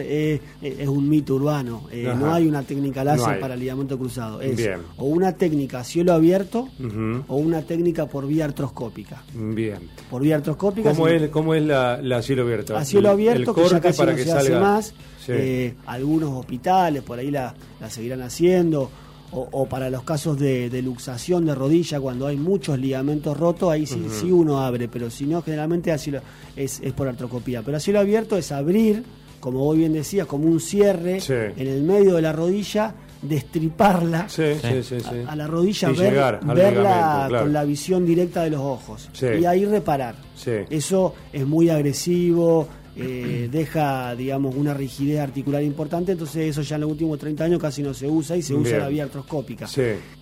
es 0.61 0.87
un 0.87 1.09
mito 1.09 1.33
urbano. 1.33 1.87
Eh, 1.91 2.13
no 2.15 2.31
hay 2.31 2.47
una 2.47 2.61
técnica 2.61 3.03
láser 3.03 3.39
para 3.39 3.55
el 3.55 3.59
ligamento 3.59 3.97
cruzado. 3.97 4.39
Es 4.39 4.69
o 4.97 5.05
una 5.05 5.33
técnica 5.33 5.79
a 5.79 5.83
cielo 5.83 6.13
abierto 6.13 6.69
o 7.27 7.37
una 7.37 7.63
técnica 7.63 8.05
por 8.05 8.27
vía 8.27 8.45
artroscópica. 8.45 9.23
Bien. 9.33 9.79
Por 10.11 10.21
vía 10.21 10.35
artroscópica. 10.35 10.91
¿Cómo, 10.91 11.07
es, 11.07 11.29
cómo 11.29 11.55
es 11.55 11.63
la, 11.63 12.21
cielo 12.21 12.43
abierto? 12.43 12.77
A 12.77 12.85
cielo 12.85 13.09
abierto, 13.09 13.55
que 13.55 13.67
ya 13.67 13.81
casi 13.81 13.97
para 13.97 14.15
que 14.15 14.25
se 14.25 14.31
hace 14.31 14.59
más. 14.59 14.93
Eh, 15.27 15.73
algunos 15.85 16.31
hospitales 16.31 17.03
por 17.03 17.19
ahí 17.19 17.29
la, 17.29 17.53
la 17.79 17.89
seguirán 17.89 18.21
haciendo 18.21 18.89
o, 19.31 19.65
para 19.67 19.89
los 19.89 20.03
casos 20.03 20.39
de, 20.39 20.81
luxación 20.81 21.45
de 21.45 21.55
rodilla, 21.55 21.99
cuando 21.99 22.27
hay 22.27 22.37
muchos 22.37 22.79
ligamentos 22.79 23.37
rotos, 23.37 23.71
ahí 23.71 23.85
sí, 23.85 24.05
sí 24.09 24.31
uno 24.31 24.59
abre, 24.59 24.87
pero 24.87 25.09
si 25.09 25.25
no, 25.25 25.41
generalmente 25.41 25.91
así 25.91 26.11
es, 26.55 26.79
es 26.81 26.93
por 26.93 27.07
artroscopía. 27.07 27.61
Pero 27.61 27.77
así 27.77 27.91
lo 27.91 27.99
abierto 27.99 28.37
es 28.37 28.51
abrir, 28.51 29.03
como 29.39 29.59
vos 29.59 29.77
bien 29.77 29.93
decías, 29.93 30.25
como 30.27 30.47
un 30.47 30.59
cierre 30.59 31.19
en 31.27 31.67
el 31.67 31.83
medio 31.83 32.15
de 32.15 32.21
la 32.21 32.33
rodilla, 32.33 32.95
destriparla 33.21 34.27
a, 35.27 35.35
la 35.35 35.47
rodilla, 35.47 35.89
verla 35.89 37.27
con 37.29 37.53
la 37.53 37.63
visión 37.65 38.05
directa 38.05 38.43
de 38.43 38.51
los 38.51 38.61
ojos. 38.61 39.09
Y 39.21 39.45
ahí 39.45 39.65
reparar. 39.65 40.15
Eso 40.69 41.13
es 41.31 41.45
muy 41.45 41.69
agresivo, 41.69 42.67
eh, 42.95 43.47
deja, 43.51 44.15
digamos, 44.15 44.55
una 44.55 44.73
rigidez 44.73 45.19
articular 45.19 45.63
importante, 45.63 46.11
entonces 46.13 46.49
eso 46.49 46.61
ya 46.61 46.75
en 46.75 46.81
los 46.81 46.91
últimos 46.91 47.19
30 47.19 47.43
años 47.43 47.59
casi 47.59 47.81
no 47.81 47.93
se 47.93 48.07
usa 48.07 48.35
y 48.35 48.41
se 48.41 48.53
usa 48.53 48.79
la 48.79 48.89
vía 48.89 49.03
artroscópica, 49.03 49.67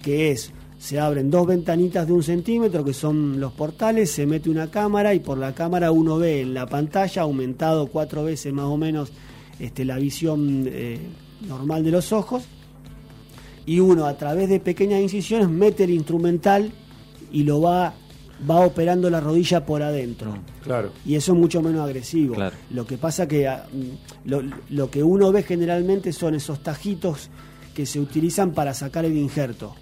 que 0.02 0.32
es, 0.32 0.52
se 0.78 1.00
abren 1.00 1.32
dos 1.32 1.48
ventanitas 1.48 2.06
de 2.06 2.14
un 2.14 2.24
centímetro, 2.24 2.84
que 2.84 2.94
son 2.94 3.40
los 3.40 3.54
portales, 3.54 4.12
se 4.12 4.26
mete 4.26 4.50
una 4.50 4.70
cámara 4.70 5.14
y 5.14 5.20
por 5.20 5.38
la 5.38 5.56
cámara 5.56 5.92
uno 5.92 6.18
ve 6.18 6.42
en 6.42 6.54
la 6.54 6.68
pantalla, 6.68 7.24
aumentado 7.24 7.88
cuatro 7.88 8.24
veces 8.24 8.54
más 8.54 8.66
o 8.66 8.78
menos 8.78 9.12
este, 9.60 9.86
la 9.86 9.98
visión 9.98 10.66
eh, 10.68 11.00
normal 11.48 11.84
de 11.84 11.92
los 11.92 12.12
ojos, 12.12 12.44
y 13.66 13.80
uno 13.80 14.06
a 14.06 14.18
través 14.18 14.50
de 14.50 14.60
pequeñas 14.60 15.02
incisiones 15.02 15.50
mete 15.50 15.84
el 15.84 15.92
instrumental 15.92 16.72
y 17.32 17.44
lo 17.44 17.62
va 17.62 17.94
va 18.50 18.60
operando 18.62 19.10
la 19.10 19.20
rodilla 19.20 19.66
por 19.66 19.82
adentro. 19.82 20.38
Claro. 20.64 20.92
Y 21.06 21.16
eso 21.16 21.34
es 21.34 21.40
mucho 21.40 21.62
menos 21.62 21.82
agresivo. 21.82 22.36
Lo 22.72 22.86
que 22.86 22.98
pasa 22.98 23.28
que 23.28 23.48
ah, 23.48 23.66
mm, 23.72 24.30
lo, 24.70 24.92
que 24.92 25.04
uno 25.04 25.32
ve 25.32 25.44
generalmente 25.44 26.14
son 26.14 26.36
esos 26.36 26.62
tajitos 26.62 27.30
que 27.74 27.86
se 27.86 28.00
utilizan 28.00 28.52
para 28.52 28.74
sacar 28.74 29.06
el 29.06 29.16
injerto, 29.16 29.76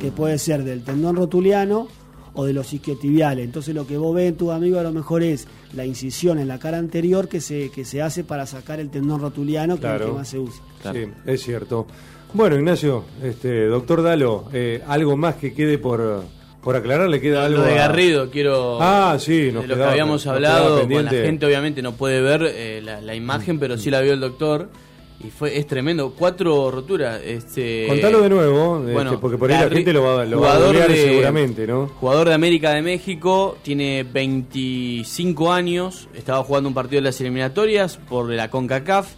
que 0.00 0.10
puede 0.10 0.38
ser 0.38 0.64
del 0.64 0.82
tendón 0.82 1.16
rotuliano 1.16 1.88
o 2.34 2.44
de 2.44 2.52
los 2.52 2.72
isquiotibiales. 2.72 3.44
Entonces 3.44 3.74
lo 3.74 3.86
que 3.86 3.98
vos 3.98 4.14
ves 4.14 4.30
en 4.30 4.36
tu 4.36 4.50
amigo 4.50 4.78
a 4.78 4.82
lo 4.82 4.92
mejor 4.92 5.22
es 5.22 5.46
la 5.74 5.84
incisión 5.84 6.38
en 6.38 6.48
la 6.48 6.58
cara 6.58 6.78
anterior 6.78 7.28
que 7.28 7.40
se, 7.40 7.70
que 7.70 7.84
se 7.84 8.00
hace 8.00 8.24
para 8.24 8.46
sacar 8.46 8.80
el 8.80 8.90
tendón 8.90 9.20
rotuliano, 9.20 9.78
que 9.78 9.86
es 9.86 10.00
el 10.00 10.06
que 10.06 10.12
más 10.12 10.28
se 10.28 10.38
usa. 10.38 10.62
Sí, 10.92 11.04
es 11.26 11.42
cierto. 11.42 11.86
Bueno, 12.32 12.56
Ignacio, 12.56 13.04
este, 13.22 13.66
doctor 13.66 14.02
Dalo, 14.02 14.44
eh, 14.52 14.82
algo 14.86 15.16
más 15.16 15.36
que 15.36 15.52
quede 15.52 15.78
por, 15.78 16.22
por 16.62 16.76
aclarar, 16.76 17.08
le 17.08 17.20
queda 17.20 17.44
algo. 17.44 17.60
Lo 17.60 17.64
de 17.64 17.74
Garrido, 17.74 18.30
quiero. 18.30 18.78
Ah, 18.80 19.16
sí, 19.18 19.50
nos 19.52 19.62
de 19.62 19.68
lo 19.68 19.76
que 19.76 19.84
habíamos 19.84 20.26
hablado. 20.26 20.86
la 20.88 21.10
gente 21.10 21.46
obviamente 21.46 21.82
no 21.82 21.92
puede 21.92 22.20
ver 22.20 22.42
eh, 22.44 22.82
la, 22.82 23.14
imagen, 23.14 23.58
pero 23.58 23.78
sí 23.78 23.90
la 23.90 24.00
vio 24.00 24.12
el 24.12 24.20
doctor. 24.20 24.68
Y 25.20 25.30
fue 25.30 25.58
es 25.58 25.66
tremendo, 25.66 26.14
cuatro 26.16 26.70
roturas. 26.70 27.20
Este, 27.24 27.86
Contalo 27.88 28.20
de 28.20 28.28
nuevo, 28.28 28.84
este, 28.88 29.18
porque 29.18 29.36
por 29.36 29.50
ahí 29.50 29.58
la 29.58 29.68
gente 29.68 29.92
lo 29.92 30.04
va, 30.04 30.24
lo 30.24 30.40
va 30.40 30.54
a 30.54 30.86
seguramente, 30.94 31.66
¿no? 31.66 31.88
Jugador 32.00 32.28
de 32.28 32.34
América 32.34 32.70
de 32.72 32.82
México, 32.82 33.58
tiene 33.62 34.04
25 34.04 35.52
años, 35.52 36.08
estaba 36.14 36.44
jugando 36.44 36.68
un 36.68 36.74
partido 36.74 37.02
de 37.02 37.08
las 37.08 37.20
eliminatorias 37.20 37.96
por 37.96 38.30
la 38.30 38.48
CONCACAF, 38.48 39.08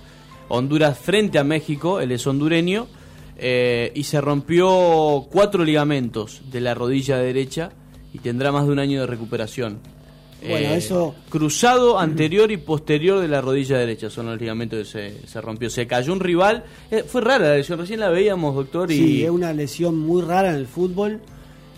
Honduras 0.48 0.98
frente 0.98 1.38
a 1.38 1.44
México, 1.44 2.00
él 2.00 2.12
es 2.12 2.26
hondureño 2.26 2.88
eh, 3.42 3.90
y 3.94 4.04
se 4.04 4.20
rompió 4.20 5.26
cuatro 5.32 5.64
ligamentos 5.64 6.42
de 6.50 6.60
la 6.60 6.74
rodilla 6.74 7.16
derecha 7.16 7.70
y 8.12 8.18
tendrá 8.18 8.52
más 8.52 8.66
de 8.66 8.72
un 8.72 8.78
año 8.78 9.00
de 9.00 9.06
recuperación. 9.06 9.78
Bueno, 10.42 10.68
eh, 10.68 10.76
eso... 10.76 11.14
Cruzado 11.30 11.98
anterior 11.98 12.52
y 12.52 12.58
posterior 12.58 13.18
de 13.18 13.28
la 13.28 13.40
rodilla 13.40 13.78
derecha 13.78 14.10
son 14.10 14.26
los 14.26 14.38
ligamentos 14.38 14.78
que 14.78 14.84
se, 14.84 15.26
se 15.26 15.40
rompió. 15.40 15.70
Se 15.70 15.86
cayó 15.86 16.12
un 16.12 16.20
rival. 16.20 16.64
Eh, 16.90 17.02
fue 17.06 17.22
rara 17.22 17.48
la 17.48 17.56
lesión, 17.56 17.78
recién 17.78 18.00
la 18.00 18.10
veíamos, 18.10 18.54
doctor. 18.54 18.90
Y... 18.90 18.96
Sí, 18.96 19.24
es 19.24 19.30
una 19.30 19.54
lesión 19.54 19.98
muy 19.98 20.20
rara 20.20 20.50
en 20.50 20.56
el 20.56 20.66
fútbol. 20.66 21.22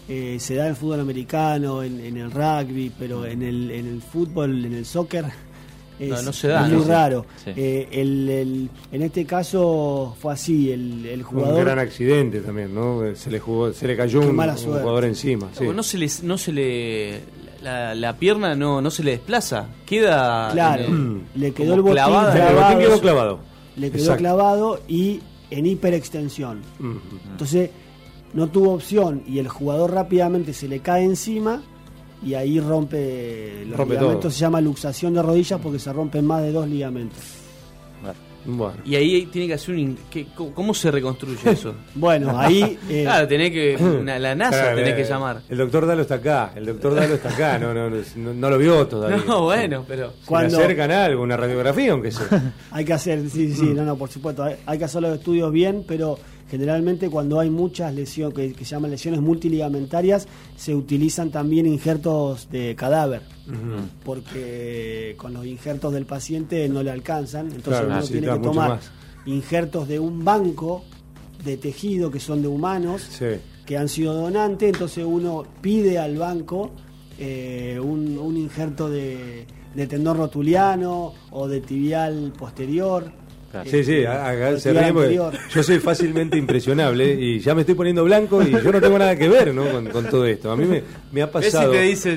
se 0.09 0.55
da 0.57 0.65
en 0.65 0.71
el 0.71 0.77
fútbol 0.77 0.99
americano, 0.99 1.85
en, 1.85 2.01
en, 2.01 2.17
el 2.17 2.33
rugby, 2.33 2.91
pero 2.99 3.25
en 3.25 3.41
el, 3.41 3.71
en 3.71 3.87
el 3.87 4.03
fútbol, 4.03 4.65
en 4.65 4.75
el 4.75 4.85
soccer, 4.85 5.27
es, 5.99 6.25
no, 6.25 6.33
se 6.33 6.49
da, 6.49 6.67
muy 6.69 6.85
raro. 6.85 7.27
Eh, 7.47 7.89
el, 7.93 8.69
en 8.91 9.03
este 9.03 9.25
caso 9.25 10.17
fue 10.21 10.33
así, 10.33 10.71
el, 10.71 11.23
jugador... 11.23 11.59
Un 11.59 11.65
gran 11.65 11.79
accidente 11.79 12.41
también, 12.41 12.75
¿no? 12.75 13.03
Se 13.15 13.31
le, 13.31 13.39
jugó, 13.39 13.73
se 13.73 13.87
le 13.87 13.97
cayó 13.97 14.21
un, 14.21 14.37
jugador 14.37 15.05
encima. 15.05 15.49
No, 15.75 15.83
se 15.83 15.99
le... 15.99 16.09
No 16.23 16.39
se 16.39 16.53
le 16.53 17.21
la, 17.63 18.17
pierna 18.19 18.57
no, 18.57 18.81
no 18.81 18.91
se 18.91 19.05
le 19.05 19.13
desplaza, 19.13 19.69
queda... 19.87 20.51
Claro, 20.53 20.85
le 21.35 21.53
quedó 21.53 21.75
el 21.75 21.83
botín 21.83 21.95
clavado, 21.95 22.79
quedó 22.79 23.01
clavado. 23.01 23.39
Le 23.77 23.91
quedó 23.91 24.17
clavado 24.17 24.81
y 24.89 25.21
en 25.51 25.67
hiperextensión. 25.67 26.63
Entonces 27.31 27.71
no 28.33 28.49
tuvo 28.49 28.73
opción 28.73 29.23
y 29.27 29.39
el 29.39 29.49
jugador 29.49 29.93
rápidamente 29.93 30.53
se 30.55 30.69
le 30.69 30.81
cae 30.81 31.05
encima 31.05 31.63
y 32.25 32.35
ahí 32.35 32.61
rompe 32.61 33.65
los 33.67 33.89
ligamentos, 33.89 34.35
se 34.35 34.41
llama 34.41 34.61
luxación 34.61 35.15
de 35.15 35.23
rodillas 35.23 35.61
porque 35.61 35.79
se 35.79 35.93
rompen 35.93 36.25
más 36.25 36.43
de 36.43 36.53
dos 36.53 36.69
ligamentos. 36.69 37.42
Bueno. 38.45 38.79
Y 38.85 38.95
ahí 38.97 39.27
tiene 39.27 39.49
que 39.49 39.55
hacer 39.55 39.75
un... 39.75 39.99
¿Cómo 40.55 40.75
se 40.75 40.91
reconstruye 40.91 41.51
eso? 41.51 41.75
bueno, 41.95 42.39
ahí... 42.39 42.79
Eh, 42.89 43.03
claro, 43.05 43.29
tenés 43.29 43.51
que... 43.51 43.77
la 44.05 44.35
NASA 44.35 44.75
tenés 44.75 44.95
que 44.95 45.05
llamar. 45.05 45.43
El 45.49 45.59
doctor 45.59 45.87
Dalo 45.87 46.03
está 46.03 46.17
acá, 46.17 46.53
el 46.57 46.67
doctor 46.67 46.95
Dalo 46.95 47.15
está 47.15 47.31
acá, 47.31 47.59
no, 47.59 47.73
no, 47.75 47.91
no, 47.91 48.51
lo 48.51 48.59
vio 48.59 48.87
todavía. 48.87 49.23
No, 49.33 49.45
bueno, 49.45 49.85
pero... 49.87 50.13
Cuando 50.27 50.59
acercan 50.59 50.91
algo, 50.91 51.23
una 51.23 51.37
radiografía 51.37 51.93
aunque 51.93 52.11
sea. 52.11 52.55
hay 52.71 52.85
que 52.85 52.93
hacer, 52.93 53.29
sí, 53.31 53.55
sí, 53.55 53.73
no, 53.75 53.85
no, 53.85 53.97
por 53.97 54.11
supuesto, 54.11 54.45
hay 54.67 54.79
que 54.79 54.85
hacer 54.85 55.01
los 55.01 55.17
estudios 55.17 55.51
bien, 55.53 55.85
pero 55.87 56.19
Generalmente 56.53 57.09
cuando 57.09 57.41
hay 57.41 57.49
muchas 57.49 57.95
lesiones, 57.95 58.55
que, 58.55 58.65
se 58.67 58.75
llaman 58.75 58.91
lesiones 58.91 59.23
multiligamentarias, 59.23 60.29
se 60.55 60.75
utilizan 60.75 61.31
también 61.31 61.65
injertos 61.65 62.51
de 62.51 62.77
cadáver, 62.77 63.23
porque 64.05 65.15
con 65.17 65.33
los 65.33 65.47
injertos 65.47 65.95
del 65.95 66.05
paciente 66.05 66.69
no 66.69 66.83
le 66.83 66.91
alcanzan, 66.91 67.51
entonces 67.53 67.87
uno 67.87 68.03
tiene 68.03 68.32
que 68.35 68.41
tomar 68.41 68.81
injertos 69.27 69.89
de 69.89 69.99
un 69.99 70.25
banco 70.25 70.85
de 71.45 71.57
tejido 71.57 72.11
que 72.11 72.21
son 72.21 72.43
de 72.43 72.49
humanos, 72.49 73.21
que 73.67 73.77
han 73.77 73.89
sido 73.89 74.15
donantes, 74.15 74.73
entonces 74.73 75.05
uno 75.07 75.45
pide 75.61 75.99
al 75.99 76.17
banco 76.17 76.71
eh, 77.19 77.79
un, 77.83 78.37
injerto 78.37 78.89
de, 78.89 79.47
de 79.75 79.87
tendón 79.87 80.17
rotuliano 80.17 81.15
o 81.31 81.49
de 81.49 81.61
tibial 81.61 82.33
posterior 82.37 83.13
Sí, 83.65 83.85
sí, 83.85 84.03
se 84.59 84.75
yo 85.51 85.63
soy 85.63 85.79
fácilmente 85.79 86.39
impresionable 86.39 87.15
y 87.15 87.39
ya 87.39 87.55
me 87.55 87.61
estoy 87.61 87.75
poniendo 87.75 88.03
blanco 88.05 88.43
y 88.43 88.51
yo 88.51 88.73
no 88.73 88.81
tengo 88.81 88.99
nada 88.99 89.15
que 89.17 89.29
ver 89.29 89.55
¿no? 89.55 89.65
con, 89.91 90.07
todo 90.07 90.25
esto. 90.25 90.51
A 90.51 90.57
mí 90.57 90.67
me, 91.13 91.23
ha 91.23 91.31
pasado, 91.31 91.73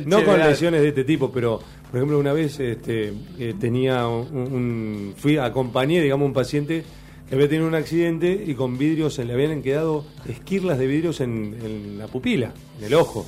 no 0.05 0.23
con 0.23 0.39
lesiones 0.39 0.81
de 0.81 0.89
este 0.89 1.03
tipo, 1.03 1.31
pero 1.31 1.59
por 1.89 1.97
ejemplo 1.97 2.19
una 2.19 2.31
vez 2.31 2.59
este, 2.59 3.13
eh, 3.37 3.53
tenía 3.59 4.07
un, 4.07 5.13
fui 5.17 5.37
acompañé 5.37 6.01
digamos 6.01 6.25
un 6.25 6.33
paciente 6.33 6.83
que 7.27 7.35
había 7.35 7.49
tenido 7.49 7.67
un 7.67 7.75
accidente 7.75 8.43
y 8.45 8.53
con 8.53 8.77
vidrios 8.77 9.15
se 9.15 9.25
le 9.25 9.33
habían 9.33 9.61
quedado 9.61 10.05
esquirlas 10.29 10.77
de 10.77 10.87
vidrios 10.87 11.19
en, 11.19 11.57
en 11.63 11.97
la 11.97 12.07
pupila, 12.07 12.53
en 12.79 12.85
el 12.85 12.93
ojo. 12.93 13.25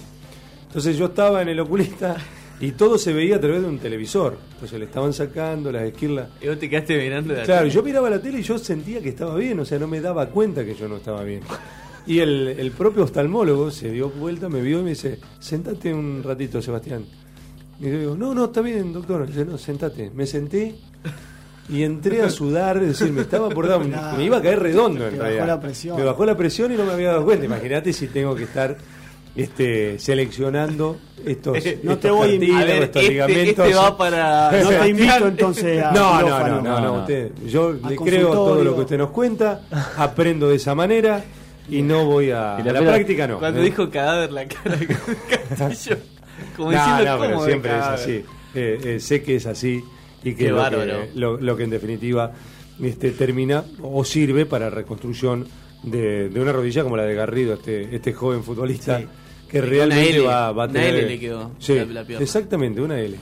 Entonces 0.68 0.98
yo 0.98 1.06
estaba 1.06 1.42
en 1.42 1.50
el 1.50 1.60
oculista 1.60 2.16
y 2.60 2.72
todo 2.72 2.98
se 2.98 3.14
veía 3.14 3.36
a 3.36 3.40
través 3.40 3.62
de 3.62 3.68
un 3.68 3.78
televisor. 3.78 4.38
Entonces 4.54 4.80
le 4.80 4.86
estaban 4.86 5.14
sacando 5.14 5.72
las 5.72 5.84
esquirlas. 5.84 6.30
Y 6.42 6.48
vos 6.48 6.58
te 6.58 6.70
quedaste 6.70 6.98
mirando 6.98 7.34
la 7.34 7.44
Claro, 7.44 7.68
yo 7.68 7.84
miraba 7.84 8.10
la 8.10 8.20
tele 8.20 8.40
y 8.40 8.44
yo 8.44 8.58
sentía 8.58 9.02
que 9.02 9.10
estaba 9.10 9.36
bien, 9.36 9.60
o 9.60 9.66
sea, 9.66 9.78
no 9.78 9.88
me 9.88 10.02
daba 10.02 10.28
cuenta 10.28 10.66
que 10.66 10.74
yo 10.74 10.88
no 10.88 10.98
estaba 10.98 11.24
bien. 11.24 11.42
Y 12.08 12.20
el, 12.20 12.72
propio 12.76 13.04
oftalmólogo 13.04 13.70
se 13.70 13.92
dio 13.92 14.10
vuelta, 14.10 14.48
me 14.50 14.62
vio 14.62 14.80
y 14.80 14.84
me 14.84 14.90
dice, 14.92 15.20
sentate 15.40 15.94
un 15.94 16.24
ratito, 16.24 16.62
Sebastián. 16.62 17.06
Y 17.80 17.90
yo 17.90 18.00
digo, 18.00 18.16
no, 18.16 18.34
no, 18.34 18.46
está 18.46 18.62
bien, 18.62 18.92
doctor. 18.92 19.28
Dice, 19.28 19.46
no, 19.46 19.58
sentate. 19.58 20.10
Me 20.10 20.26
senté 20.26 20.76
y 21.70 21.84
entré 21.84 22.22
a 22.22 22.30
sudar, 22.30 22.78
es 22.78 23.00
decir, 23.00 23.12
me 23.12 23.22
estaba 23.22 23.50
por 23.50 23.68
dar, 23.68 23.82
me 24.18 24.24
iba 24.24 24.38
a 24.38 24.42
caer 24.42 24.60
redondo 24.60 25.06
en 25.06 25.18
realidad. 25.18 25.42
Bajó 25.42 25.48
la 25.48 25.60
presión. 25.60 25.98
Me 25.98 26.04
bajó 26.04 26.26
la 26.26 26.38
presión 26.38 26.72
y 26.72 26.76
no 26.76 26.86
me 26.86 26.94
había 26.94 27.10
dado 27.10 27.26
cuenta. 27.26 27.46
Imagínate 27.46 27.94
si 27.94 28.08
tengo 28.08 28.34
que 28.36 28.44
estar 28.44 28.78
este, 29.38 30.00
seleccionando 30.00 30.98
estos, 31.26 31.58
no 31.84 31.98
te 31.98 32.10
voy 32.10 32.52
a 32.52 32.84
estos 32.84 33.02
este, 33.04 33.10
ligamentos. 33.10 33.66
Este 33.66 33.78
va 33.78 33.98
para 33.98 34.52
no 34.64 34.70
te 34.70 34.88
invito 34.90 35.28
entonces 35.28 35.84
a 35.84 35.92
no, 35.92 36.22
no, 36.22 36.48
no, 36.48 36.62
no, 36.62 36.82
no, 36.82 36.94
usted, 37.02 37.32
yo 37.46 37.74
le 37.74 37.96
creo 37.96 38.32
todo 38.32 38.64
lo 38.64 38.76
que 38.76 38.82
usted 38.82 38.98
nos 38.98 39.12
cuenta, 39.12 39.62
aprendo 39.98 40.50
de 40.50 40.56
esa 40.56 40.74
manera 40.76 41.24
y 41.70 41.82
no 41.82 42.06
voy 42.06 42.32
a 42.32 42.58
la, 42.64 42.74
la, 42.74 42.80
práctica 42.82 43.28
no. 43.28 43.40
Cuando 43.40 43.62
dijo 43.62 43.90
cadáver 43.90 44.32
la 44.32 44.48
cara 44.48 44.76
de 44.76 44.88
Castillo, 44.88 45.98
como 46.56 46.72
no, 46.72 47.04
no, 47.04 47.20
pero 47.20 47.46
siempre 47.46 47.78
es 47.78 47.84
así. 47.84 48.26
Eh, 48.56 48.80
eh, 48.84 49.00
sé 49.00 49.22
que 49.22 49.36
es 49.36 49.46
así 49.46 49.84
y 50.24 50.34
que, 50.34 50.50
lo 50.50 50.64
que, 50.68 51.10
lo, 51.16 51.58
que 51.58 51.64
en 51.64 51.70
definitiva 51.70 52.32
este, 52.82 53.12
termina 53.12 53.64
o 53.82 54.04
sirve 54.04 54.46
para 54.46 54.70
reconstrucción 54.70 55.48
de, 55.84 56.30
de, 56.30 56.42
una 56.42 56.52
rodilla 56.52 56.84
como 56.84 56.98
la 56.98 57.04
de 57.04 57.16
Garrido, 57.16 57.54
este, 57.54 57.96
este 57.96 58.14
joven 58.14 58.44
futbolista. 58.44 59.00
Sí 59.00 59.08
que 59.48 59.62
realmente 59.62 60.20
va, 60.20 60.50
a 60.50 60.68
tener. 60.68 60.94
Una 60.94 61.00
L 61.00 61.08
le 61.08 61.20
quedó 61.20 61.52
la, 61.94 62.02
Exactamente, 62.20 62.82
una 62.82 63.00
L. 63.00 63.18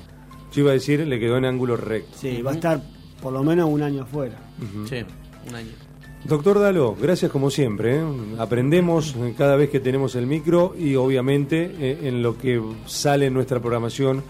Yo 0.52 0.62
iba 0.62 0.72
a 0.72 0.74
decir, 0.74 1.06
le 1.06 1.20
quedó 1.20 1.38
en 1.38 1.46
ángulo 1.46 1.78
recto. 1.78 2.18
Sí, 2.18 2.42
va 2.42 2.52
a 2.52 2.56
estar 2.56 2.82
por 3.22 3.34
lo 3.34 3.44
menos 3.44 3.70
un 3.70 3.82
año 3.82 4.04
afuera. 4.04 4.38
Sí, 4.90 4.98
un 5.48 5.56
año. 5.56 5.72
Doctor 6.24 6.60
Dalo, 6.60 6.96
gracias 7.00 7.32
como 7.32 7.52
siempre. 7.52 7.98
¿eh? 7.98 8.04
Aprendemos 8.40 9.16
cada 9.38 9.56
vez 9.56 9.70
que 9.70 9.80
tenemos 9.80 10.16
el 10.16 10.26
micro 10.26 10.74
y 10.78 10.96
obviamente 10.96 11.72
eh, 11.80 12.00
en 12.04 12.24
lo 12.24 12.38
que 12.38 12.60
sale 12.88 13.28
en 13.28 13.34
nuestra 13.34 13.60
programación 13.60 14.24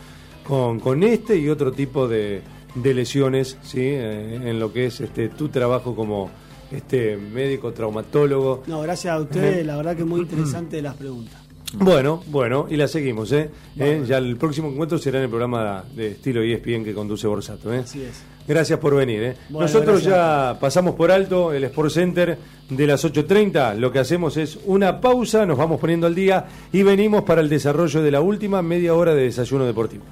con, 0.46 0.80
con 0.82 1.04
este 1.04 1.38
y 1.38 1.48
otro 1.48 1.72
tipo 1.72 2.08
de, 2.08 2.42
de 2.76 2.94
lesiones, 2.94 3.58
¿sí? 3.64 3.80
Eh, 3.82 4.42
en 4.44 4.60
lo 4.60 4.74
que 4.74 4.88
es 4.88 5.00
este 5.00 5.30
tu 5.30 5.48
trabajo 5.48 5.96
como 5.96 6.30
este 6.72 7.18
médico 7.18 7.72
traumatólogo. 7.72 8.64
No, 8.68 8.82
gracias 8.82 9.14
a 9.14 9.20
ustedes, 9.20 9.66
la 9.66 9.78
verdad 9.78 9.96
que 9.96 10.06
muy 10.06 10.22
interesante 10.22 10.82
las 10.82 10.96
preguntas. 10.96 11.46
Bueno, 11.74 12.24
bueno, 12.28 12.68
y 12.70 12.78
la 12.78 12.88
seguimos, 12.88 13.32
¿eh? 13.32 13.50
¿Eh? 13.78 14.04
Ya 14.08 14.18
el 14.18 14.38
próximo 14.38 14.70
encuentro 14.70 14.98
será 14.98 15.18
en 15.18 15.26
el 15.26 15.30
programa 15.30 15.84
de 15.94 16.12
estilo 16.12 16.42
ESPN 16.42 16.86
que 16.86 16.94
conduce 16.94 17.28
Borsato, 17.28 17.74
¿eh? 17.74 17.80
Así 17.80 18.02
es. 18.02 18.24
Gracias 18.48 18.80
por 18.80 18.96
venir, 18.96 19.24
¿eh? 19.24 19.38
Nosotros 19.50 20.04
ya 20.04 20.58
pasamos 20.60 20.96
por 20.96 21.12
alto 21.12 21.52
el 21.52 21.64
Sport 21.66 21.92
Center 21.92 22.38
de 22.70 22.88
las 22.88 23.04
8.30. 23.04 23.76
Lo 23.78 23.92
que 23.92 24.00
hacemos 24.00 24.38
es 24.38 24.60
una 24.66 25.02
pausa, 25.02 25.46
nos 25.46 25.58
vamos 25.58 25.80
poniendo 25.80 26.06
al 26.08 26.16
día 26.16 26.46
y 26.72 26.84
venimos 26.84 27.24
para 27.24 27.42
el 27.42 27.50
desarrollo 27.50 28.02
de 28.04 28.12
la 28.12 28.22
última 28.22 28.62
media 28.62 28.94
hora 28.94 29.16
de 29.16 29.24
desayuno 29.24 29.66
deportivo. 29.66 30.04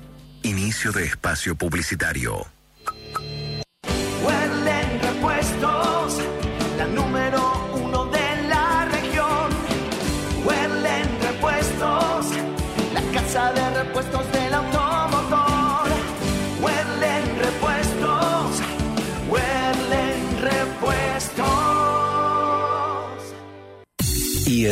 Inicio 0.42 0.92
de 0.92 1.06
espacio 1.06 1.56
publicitario. 1.56 2.46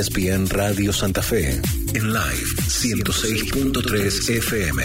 ESPN 0.01 0.49
Radio 0.49 0.89
Santa 0.91 1.21
Fe. 1.21 1.61
En 1.93 2.11
live 2.11 2.55
106.3 2.67 4.37
FM. 4.37 4.81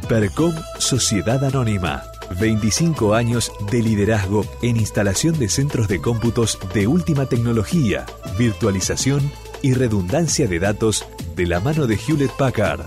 Percom 0.08 0.54
Sociedad 0.80 1.44
Anónima. 1.44 2.02
25 2.40 3.14
años 3.14 3.52
de 3.70 3.80
liderazgo 3.80 4.44
en 4.62 4.76
instalación 4.76 5.38
de 5.38 5.48
centros 5.48 5.86
de 5.88 6.00
cómputos 6.00 6.58
de 6.74 6.86
última 6.86 7.26
tecnología, 7.26 8.04
virtualización 8.38 9.30
y 9.62 9.74
redundancia 9.74 10.46
de 10.46 10.58
datos 10.58 11.04
de 11.36 11.46
la 11.46 11.60
mano 11.60 11.86
de 11.86 11.96
Hewlett 11.96 12.32
Packard, 12.32 12.86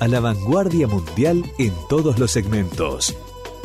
a 0.00 0.08
la 0.08 0.20
vanguardia 0.20 0.86
mundial 0.86 1.44
en 1.58 1.72
todos 1.88 2.18
los 2.18 2.30
segmentos. 2.30 3.16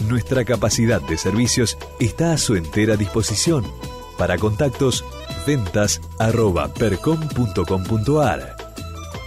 Nuestra 0.08 0.46
capacidad 0.46 1.02
de 1.02 1.18
servicios 1.18 1.78
está 2.00 2.34
a 2.34 2.38
su 2.38 2.56
entera 2.56 2.96
disposición. 2.96 3.66
Para 4.18 4.38
contactos, 4.38 5.04
ventas 5.46 6.02
arroba 6.20 6.74
percom.com.ar. 6.74 8.56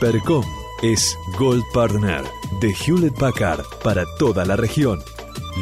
Percom 0.00 0.44
es 0.82 1.16
Gold 1.38 1.64
Partner 1.72 2.22
de 2.60 2.74
Hewlett 2.74 3.14
Packard 3.14 3.64
para 3.82 4.04
toda 4.18 4.44
la 4.44 4.56
región. 4.56 5.00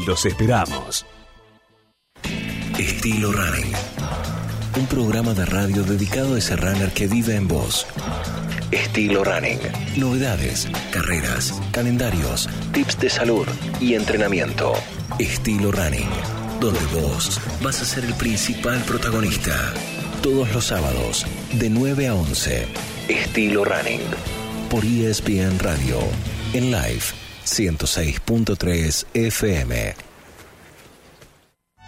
Los 0.06 0.26
esperamos. 0.26 1.06
Estilo 2.78 3.32
Running 3.32 3.91
un 4.76 4.86
programa 4.86 5.34
de 5.34 5.44
radio 5.44 5.82
dedicado 5.82 6.34
a 6.34 6.38
ese 6.38 6.56
runner 6.56 6.92
que 6.92 7.06
vive 7.06 7.36
en 7.36 7.48
vos. 7.48 7.86
Estilo 8.70 9.24
Running. 9.24 9.58
Novedades, 9.96 10.68
carreras, 10.90 11.60
calendarios, 11.72 12.48
tips 12.72 12.98
de 12.98 13.10
salud 13.10 13.46
y 13.80 13.94
entrenamiento. 13.94 14.72
Estilo 15.18 15.72
Running. 15.72 16.08
Donde 16.60 16.84
vos 16.94 17.40
vas 17.62 17.82
a 17.82 17.84
ser 17.84 18.04
el 18.04 18.14
principal 18.14 18.80
protagonista. 18.84 19.74
Todos 20.22 20.52
los 20.54 20.66
sábados, 20.66 21.26
de 21.52 21.68
9 21.68 22.08
a 22.08 22.14
11. 22.14 22.66
Estilo 23.08 23.64
Running. 23.64 24.00
Por 24.70 24.84
ESPN 24.84 25.58
Radio. 25.58 25.98
En 26.54 26.70
live 26.70 27.02
106.3 27.44 29.06
FM. 29.12 29.94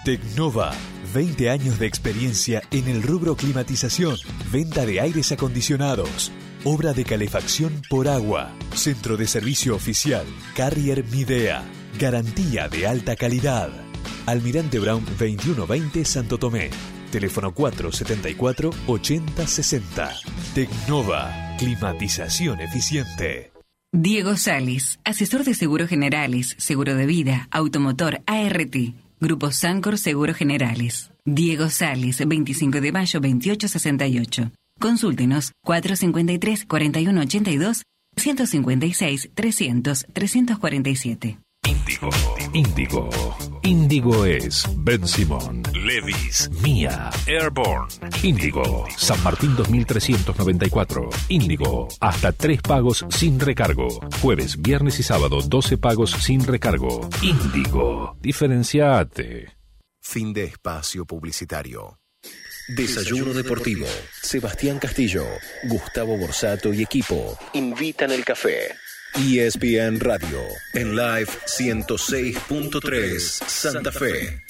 Tecnova, 0.04 0.72
20 1.14 1.48
años 1.48 1.78
de 1.78 1.86
experiencia 1.86 2.62
en 2.72 2.88
el 2.88 3.02
rubro 3.02 3.36
climatización, 3.36 4.16
venta 4.50 4.84
de 4.84 5.00
aires 5.00 5.30
acondicionados, 5.30 6.32
obra 6.64 6.92
de 6.92 7.04
calefacción 7.04 7.82
por 7.88 8.08
agua, 8.08 8.50
centro 8.74 9.16
de 9.16 9.28
servicio 9.28 9.76
oficial, 9.76 10.26
Carrier 10.56 11.04
Midea, 11.04 11.62
garantía 12.00 12.68
de 12.68 12.88
alta 12.88 13.14
calidad. 13.14 13.70
Almirante 14.26 14.80
Brown 14.80 15.04
2120 15.04 16.04
Santo 16.04 16.36
Tomé, 16.36 16.70
teléfono 17.12 17.54
474-8060. 17.54 20.20
Tecnova, 20.52 21.54
climatización 21.58 22.60
eficiente. 22.60 23.52
Diego 23.92 24.36
Salis, 24.36 24.98
asesor 25.04 25.44
de 25.44 25.54
seguros 25.54 25.88
generales, 25.88 26.56
seguro 26.58 26.96
de 26.96 27.06
vida, 27.06 27.46
automotor 27.52 28.20
ART 28.26 29.03
Grupo 29.24 29.50
Sancor 29.50 29.96
Seguros 29.96 30.36
Generales. 30.36 31.10
Diego 31.24 31.70
Salis, 31.70 32.22
25 32.26 32.82
de 32.82 32.92
mayo 32.92 33.20
2868. 33.20 34.52
Consúltenos 34.78 35.52
453-4182, 35.64 37.80
156 38.18 39.30
300 39.34 40.06
347. 40.12 41.38
Índigo. 41.66 42.10
Índigo. 42.52 43.08
Índigo 43.62 44.26
es 44.26 44.68
Ben 44.76 45.08
Simon, 45.08 45.62
Levis, 45.84 46.50
Mia, 46.62 47.10
Airborne. 47.26 47.88
Índigo. 48.22 48.86
San 48.96 49.22
Martín 49.22 49.54
2394. 49.54 51.10
Índigo. 51.28 51.88
Hasta 52.00 52.32
tres 52.32 52.62
pagos 52.62 53.04
sin 53.10 53.38
recargo. 53.38 53.88
Jueves, 54.22 54.60
viernes 54.60 54.98
y 54.98 55.02
sábado 55.02 55.40
12 55.42 55.76
pagos 55.76 56.12
sin 56.12 56.42
recargo. 56.46 57.08
Índigo. 57.20 58.16
Diferenciate. 58.20 59.52
Fin 60.00 60.32
de 60.32 60.44
espacio 60.44 61.04
publicitario. 61.04 61.98
Desayuno 62.68 63.34
Deportivo. 63.34 63.86
Sebastián 64.22 64.78
Castillo, 64.78 65.26
Gustavo 65.64 66.16
Borsato 66.16 66.72
y 66.72 66.82
equipo 66.82 67.38
invitan 67.52 68.10
el 68.10 68.24
café. 68.24 68.74
ESPN 69.14 70.00
Radio, 70.00 70.40
en 70.72 70.96
live 70.96 71.28
106.3 71.46 73.18
Santa 73.20 73.92
Fe. 73.92 74.42